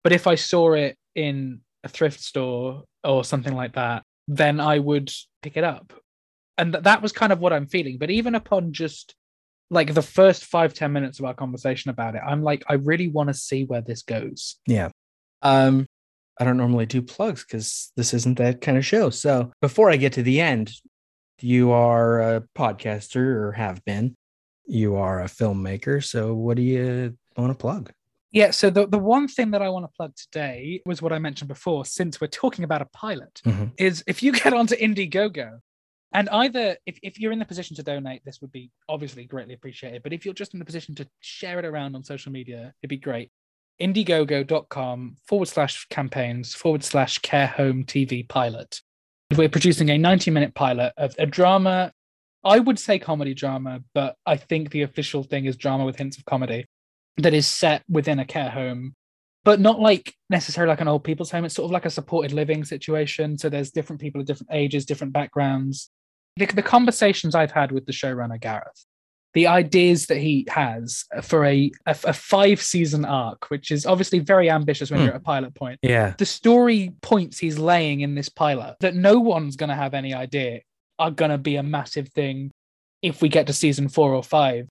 But 0.05 0.13
if 0.13 0.27
I 0.27 0.35
saw 0.35 0.75
it 0.75 0.97
in 1.15 1.61
a 1.85 1.89
thrift 1.89 2.21
store 2.21 2.85
or 3.05 3.25
something 3.25 3.55
like 3.55 3.75
that, 3.75 4.03
then 4.29 4.61
I 4.61 4.79
would 4.79 5.11
pick 5.43 5.57
it 5.57 5.65
up. 5.65 5.93
And 6.59 6.73
th- 6.73 6.85
that 6.85 7.03
was 7.03 7.13
kind 7.13 7.33
of 7.33 7.41
what 7.41 7.53
I'm 7.53 7.67
feeling. 7.67 7.99
But 7.99 8.11
even 8.11 8.35
upon 8.35 8.73
just 8.73 9.15
like 9.71 9.95
the 9.95 10.03
first 10.03 10.45
five 10.45 10.75
ten 10.75 10.93
minutes 10.93 11.19
of 11.19 11.25
our 11.25 11.35
conversation 11.35 11.91
about 11.91 12.15
it, 12.15 12.23
I'm 12.27 12.43
like, 12.43 12.63
I 12.69 12.75
really 12.75 13.09
want 13.09 13.29
to 13.29 13.35
see 13.35 13.65
where 13.65 13.81
this 13.81 14.03
goes. 14.03 14.57
Yeah. 14.67 14.91
Um, 15.41 15.87
I 16.39 16.45
don't 16.45 16.57
normally 16.57 16.87
do 16.87 17.03
plugs 17.03 17.45
because 17.45 17.93
this 17.97 18.15
isn't 18.15 18.39
that 18.39 18.61
kind 18.61 18.77
of 18.77 18.85
show. 18.85 19.11
So 19.11 19.53
before 19.61 19.91
I 19.91 19.97
get 19.97 20.13
to 20.15 20.23
the 20.23 20.41
end, 20.41 20.73
you 21.41 21.71
are 21.73 22.21
a 22.37 22.43
podcaster 22.57 23.17
or 23.37 23.53
have 23.53 23.85
been. 23.85 24.17
You 24.67 24.97
are 24.97 25.21
a 25.21 25.27
filmmaker. 25.27 26.03
So 26.05 26.35
what 26.35 26.57
do 26.57 26.63
you 26.63 27.17
want 27.37 27.51
to 27.51 27.59
plug? 27.59 27.93
Yeah, 28.31 28.51
so 28.51 28.71
the, 28.71 28.87
the 28.87 28.99
one 28.99 29.29
thing 29.29 29.51
that 29.51 29.61
I 29.61 29.69
want 29.69 29.85
to 29.85 29.91
plug 29.95 30.15
today 30.17 30.81
was 30.87 31.03
what 31.03 31.13
I 31.13 31.19
mentioned 31.19 31.49
before, 31.49 31.85
since 31.85 32.19
we're 32.21 32.29
talking 32.29 32.65
about 32.65 32.81
a 32.81 32.87
pilot, 32.87 33.41
Mhm. 33.45 33.73
is 33.77 34.03
if 34.07 34.23
you 34.23 34.33
get 34.43 34.55
onto 34.55 34.75
Indiegogo 34.77 35.59
and 36.15 36.29
either 36.31 36.77
if, 36.87 36.99
if 37.03 37.19
you're 37.21 37.33
in 37.33 37.39
the 37.39 37.45
position 37.45 37.77
to 37.77 37.83
donate, 37.83 38.23
this 38.25 38.41
would 38.41 38.53
be 38.53 38.71
obviously 38.89 39.25
greatly 39.25 39.53
appreciated. 39.55 40.03
But 40.03 40.13
if 40.15 40.25
you're 40.25 40.33
just 40.35 40.55
in 40.55 40.61
the 40.61 40.65
position 40.65 40.95
to 40.95 41.09
share 41.21 41.59
it 41.59 41.65
around 41.67 41.95
on 41.95 42.05
social 42.05 42.33
media, 42.33 42.73
it'd 42.83 42.89
be 42.89 42.97
great. 42.97 43.31
Indiegogo.com 43.81 45.17
forward 45.27 45.49
slash 45.49 45.87
campaigns 45.89 46.55
forward 46.55 46.85
slash 46.85 47.19
care 47.19 47.47
home 47.49 47.85
TV 47.85 48.27
pilot. 48.27 48.81
We're 49.37 49.49
producing 49.49 49.91
a 49.91 49.99
90 49.99 50.31
minute 50.31 50.55
pilot 50.55 50.93
of 50.97 51.15
a 51.19 51.27
drama. 51.27 51.93
I 52.45 52.59
would 52.59 52.79
say 52.79 52.99
comedy 52.99 53.35
drama, 53.35 53.83
but 53.95 54.17
I 54.27 54.37
think 54.37 54.71
the 54.71 54.83
official 54.83 55.23
thing 55.23 55.47
is 55.47 55.57
drama 55.57 55.85
with 55.85 55.97
hints 55.97 56.19
of 56.19 56.25
comedy 56.25 56.67
that 57.19 57.35
is 57.35 57.47
set 57.47 57.83
within 57.89 58.19
a 58.19 58.25
care 58.25 58.51
home, 58.51 58.95
but 59.45 59.61
not 59.61 59.81
like 59.81 60.15
necessarily 60.29 60.71
like 60.71 60.81
an 60.81 60.89
old 60.89 61.05
people's 61.05 61.31
home. 61.31 61.45
It's 61.45 61.55
sort 61.55 61.67
of 61.67 61.71
like 61.71 61.85
a 61.85 61.91
supported 61.91 62.33
living 62.33 62.65
situation. 62.65 63.39
So 63.39 63.49
there's 63.49 63.71
different 63.71 64.01
people 64.01 64.21
of 64.21 64.27
different 64.27 64.51
ages, 64.53 64.85
different 64.85 65.13
backgrounds. 65.13 65.91
The, 66.37 66.47
the 66.47 66.63
conversations 66.63 67.35
I've 67.35 67.53
had 67.53 67.71
with 67.71 67.87
the 67.87 67.93
showrunner, 67.93 68.41
Gareth, 68.41 68.87
the 69.35 69.47
ideas 69.47 70.07
that 70.07 70.19
he 70.19 70.47
has 70.51 71.05
for 71.23 71.45
a, 71.47 71.71
a, 71.87 71.97
a 72.05 72.13
five 72.13 72.61
season 72.61 73.05
arc, 73.05 73.51
which 73.51 73.71
is 73.71 73.87
obviously 73.87 74.19
very 74.19 74.51
ambitious 74.51 74.91
when 74.91 75.01
Hmm. 75.01 75.07
you're 75.07 75.15
at 75.15 75.21
a 75.21 75.25
pilot 75.25 75.55
point. 75.55 75.79
Yeah. 75.83 76.15
The 76.19 76.27
story 76.27 76.93
points 77.01 77.39
he's 77.39 77.59
laying 77.59 78.01
in 78.03 78.15
this 78.15 78.29
pilot 78.29 78.77
that 78.81 78.95
no 78.95 79.19
one's 79.21 79.57
going 79.57 79.71
to 79.71 79.75
have 79.77 79.95
any 79.95 80.13
idea 80.15 80.61
are 80.99 81.11
going 81.11 81.31
to 81.31 81.39
be 81.39 81.57
a 81.57 81.63
massive 81.63 82.09
thing 82.11 82.51
if 83.01 83.23
we 83.23 83.29
get 83.29 83.47
to 83.47 83.53
season 83.53 83.89
four 83.89 84.13
or 84.15 84.23
five. 84.23 84.69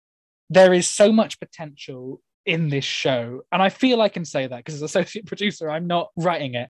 There 0.50 0.74
is 0.74 0.88
so 0.88 1.12
much 1.12 1.40
potential 1.40 2.22
in 2.46 2.70
this 2.70 2.86
show, 2.86 3.42
and 3.52 3.62
I 3.62 3.70
feel 3.70 4.02
I 4.02 4.10
can 4.10 4.26
say 4.26 4.48
that 4.48 4.58
because 4.58 4.76
as 4.76 4.82
associate 4.82 5.26
producer, 5.32 5.70
I'm 5.72 5.88
not 5.88 6.10
writing 6.16 6.56
it. 6.56 6.70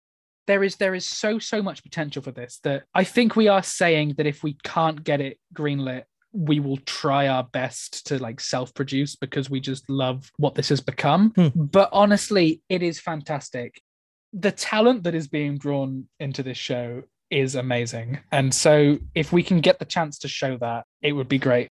There 0.47 0.65
is 0.65 0.77
there 0.77 0.95
is 0.95 1.05
so 1.05 1.39
so 1.39 1.63
much 1.63 1.83
potential 1.83 2.23
for 2.23 2.33
this 2.33 2.59
that 2.65 2.85
I 2.95 3.05
think 3.05 3.37
we 3.37 3.49
are 3.49 3.63
saying 3.63 4.15
that 4.17 4.27
if 4.27 4.43
we 4.43 4.57
can't 4.65 5.03
get 5.05 5.21
it 5.21 5.39
greenlit, 5.55 6.05
we 6.33 6.61
will 6.61 6.77
try 6.79 7.29
our 7.29 7.45
best 7.45 8.07
to 8.07 8.19
like 8.19 8.41
self-produce 8.41 9.17
because 9.17 9.49
we 9.49 9.61
just 9.61 9.89
love 9.89 10.31
what 10.37 10.55
this 10.55 10.69
has 10.69 10.81
become. 10.81 11.31
Hmm. 11.31 11.49
But 11.55 11.89
honestly, 11.93 12.63
it 12.69 12.83
is 12.83 13.01
fantastic. 13.01 13.81
The 14.33 14.53
talent 14.53 15.05
that 15.05 15.15
is 15.15 15.29
being 15.29 15.57
drawn 15.57 16.07
into 16.21 16.43
this 16.43 16.59
show 16.59 17.03
is 17.31 17.55
amazing. 17.55 18.21
And 18.33 18.55
so 18.55 18.99
if 19.15 19.33
we 19.33 19.43
can 19.43 19.61
get 19.61 19.79
the 19.79 19.85
chance 19.85 20.19
to 20.21 20.29
show 20.29 20.57
that, 20.59 20.85
it 21.03 21.13
would 21.13 21.29
be 21.29 21.39
great. 21.39 21.69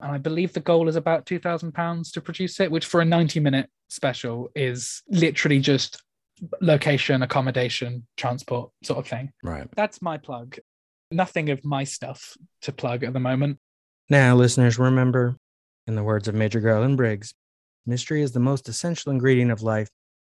And 0.00 0.12
I 0.12 0.18
believe 0.18 0.52
the 0.52 0.60
goal 0.60 0.88
is 0.88 0.96
about 0.96 1.26
£2,000 1.26 2.12
to 2.12 2.20
produce 2.20 2.58
it, 2.60 2.70
which 2.70 2.86
for 2.86 3.00
a 3.00 3.04
90 3.04 3.40
minute 3.40 3.68
special 3.88 4.50
is 4.54 5.02
literally 5.08 5.60
just 5.60 6.02
location, 6.60 7.22
accommodation, 7.22 8.06
transport 8.16 8.70
sort 8.82 8.98
of 8.98 9.06
thing. 9.06 9.30
Right. 9.42 9.68
That's 9.76 10.00
my 10.00 10.16
plug. 10.16 10.58
Nothing 11.10 11.50
of 11.50 11.64
my 11.64 11.84
stuff 11.84 12.36
to 12.62 12.72
plug 12.72 13.04
at 13.04 13.12
the 13.12 13.20
moment. 13.20 13.58
Now, 14.10 14.34
listeners, 14.34 14.76
remember, 14.76 15.36
in 15.86 15.94
the 15.94 16.02
words 16.02 16.26
of 16.26 16.34
Major 16.34 16.58
Garland 16.58 16.96
Briggs, 16.96 17.32
mystery 17.86 18.22
is 18.22 18.32
the 18.32 18.40
most 18.40 18.68
essential 18.68 19.12
ingredient 19.12 19.52
of 19.52 19.62
life. 19.62 19.88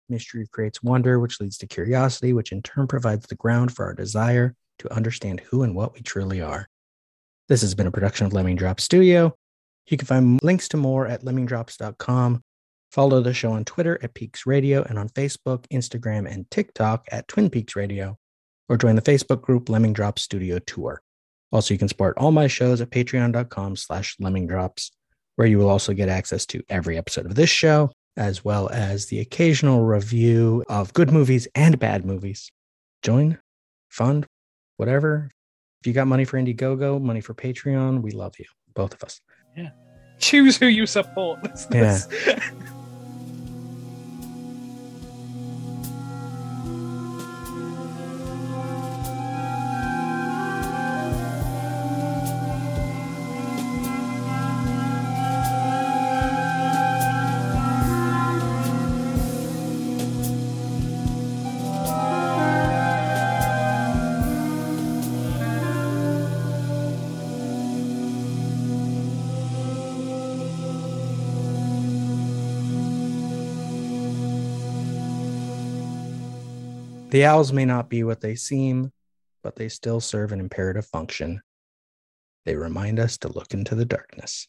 Mystery 0.09 0.47
creates 0.53 0.81
wonder, 0.81 1.19
which 1.19 1.41
leads 1.41 1.59
to 1.59 1.67
curiosity, 1.67 2.33
which 2.33 2.53
in 2.53 2.63
turn 2.63 2.87
provides 2.87 3.27
the 3.27 3.35
ground 3.35 3.75
for 3.75 3.85
our 3.85 3.93
desire 3.93 4.55
to 4.79 4.93
understand 4.95 5.41
who 5.41 5.65
and 5.65 5.75
what 5.75 5.93
we 5.93 6.03
truly 6.03 6.41
are. 6.41 6.69
This 7.49 7.63
has 7.63 7.75
been 7.75 7.89
a 7.89 7.91
production 7.91 8.27
of 8.27 8.33
Lemming 8.33 8.55
Drop 8.55 8.79
Studio. 8.79 9.35
You 9.89 9.97
can 9.97 10.07
find 10.07 10.41
links 10.45 10.69
to 10.69 10.77
more 10.77 11.09
at 11.09 11.23
lemmingdrops.com. 11.23 12.43
Follow 12.93 13.23
the 13.23 13.35
show 13.35 13.51
on 13.51 13.65
Twitter 13.65 13.99
at 14.05 14.15
Peaks 14.15 14.47
Radio 14.47 14.85
and 14.85 15.01
on 15.01 15.09
Facebook, 15.09 15.67
Instagram, 15.73 16.33
and 16.33 16.49
TikTok 16.49 17.09
at 17.11 17.27
Twin 17.27 17.51
Peaks 17.51 17.75
Radio, 17.75 18.17
or 18.69 18.77
join 18.77 18.95
the 18.95 19.03
Facebook 19.03 19.43
group 19.43 19.69
Lemming 19.69 19.95
Drop 19.95 20.21
Studio 20.21 20.61
Tour. 20.61 21.03
Also, 21.55 21.73
you 21.73 21.79
can 21.79 21.89
support 21.89 22.19
all 22.19 22.33
my 22.33 22.49
shows 22.49 22.81
at 22.81 22.91
patreon.com 22.91 23.77
slash 23.77 24.17
lemmingdrops, 24.21 24.91
where 25.37 25.47
you 25.47 25.57
will 25.57 25.71
also 25.71 25.93
get 25.93 26.09
access 26.09 26.45
to 26.47 26.61
every 26.69 26.99
episode 26.99 27.27
of 27.27 27.37
this 27.37 27.49
show, 27.49 27.93
as 28.17 28.45
well 28.45 28.69
as 28.71 29.07
the 29.07 29.21
occasional 29.21 29.85
review 29.85 30.65
of 30.69 30.93
good 30.95 31.13
movies 31.13 31.47
and 31.55 31.79
bad 31.79 32.05
movies. 32.05 32.51
Join, 33.03 33.39
fund, 33.89 34.27
whatever. 34.79 35.31
If 35.81 35.87
you 35.87 35.93
got 35.93 36.09
money 36.09 36.25
for 36.25 36.39
Indiegogo, 36.39 37.01
money 37.01 37.21
for 37.21 37.35
Patreon, 37.35 38.03
we 38.03 38.11
love 38.11 38.35
you, 38.41 38.47
both 38.75 38.93
of 38.93 39.05
us. 39.05 39.21
Yeah. 39.57 39.71
Choose 40.19 40.57
who 40.57 40.67
you 40.67 40.87
support. 40.87 41.41
listeners. 41.73 42.09
The 77.15 77.27
owls 77.27 77.53
may 77.53 77.65
not 77.65 77.89
be 77.89 78.03
what 78.03 78.21
they 78.21 78.35
seem, 78.35 78.91
but 79.45 79.55
they 79.55 79.69
still 79.69 80.01
serve 80.01 80.33
an 80.33 80.41
imperative 80.41 80.85
function. 80.85 81.43
They 82.45 82.57
remind 82.57 82.99
us 82.99 83.19
to 83.19 83.29
look 83.29 83.55
into 83.55 83.77
the 83.77 83.85
darkness. 83.85 84.43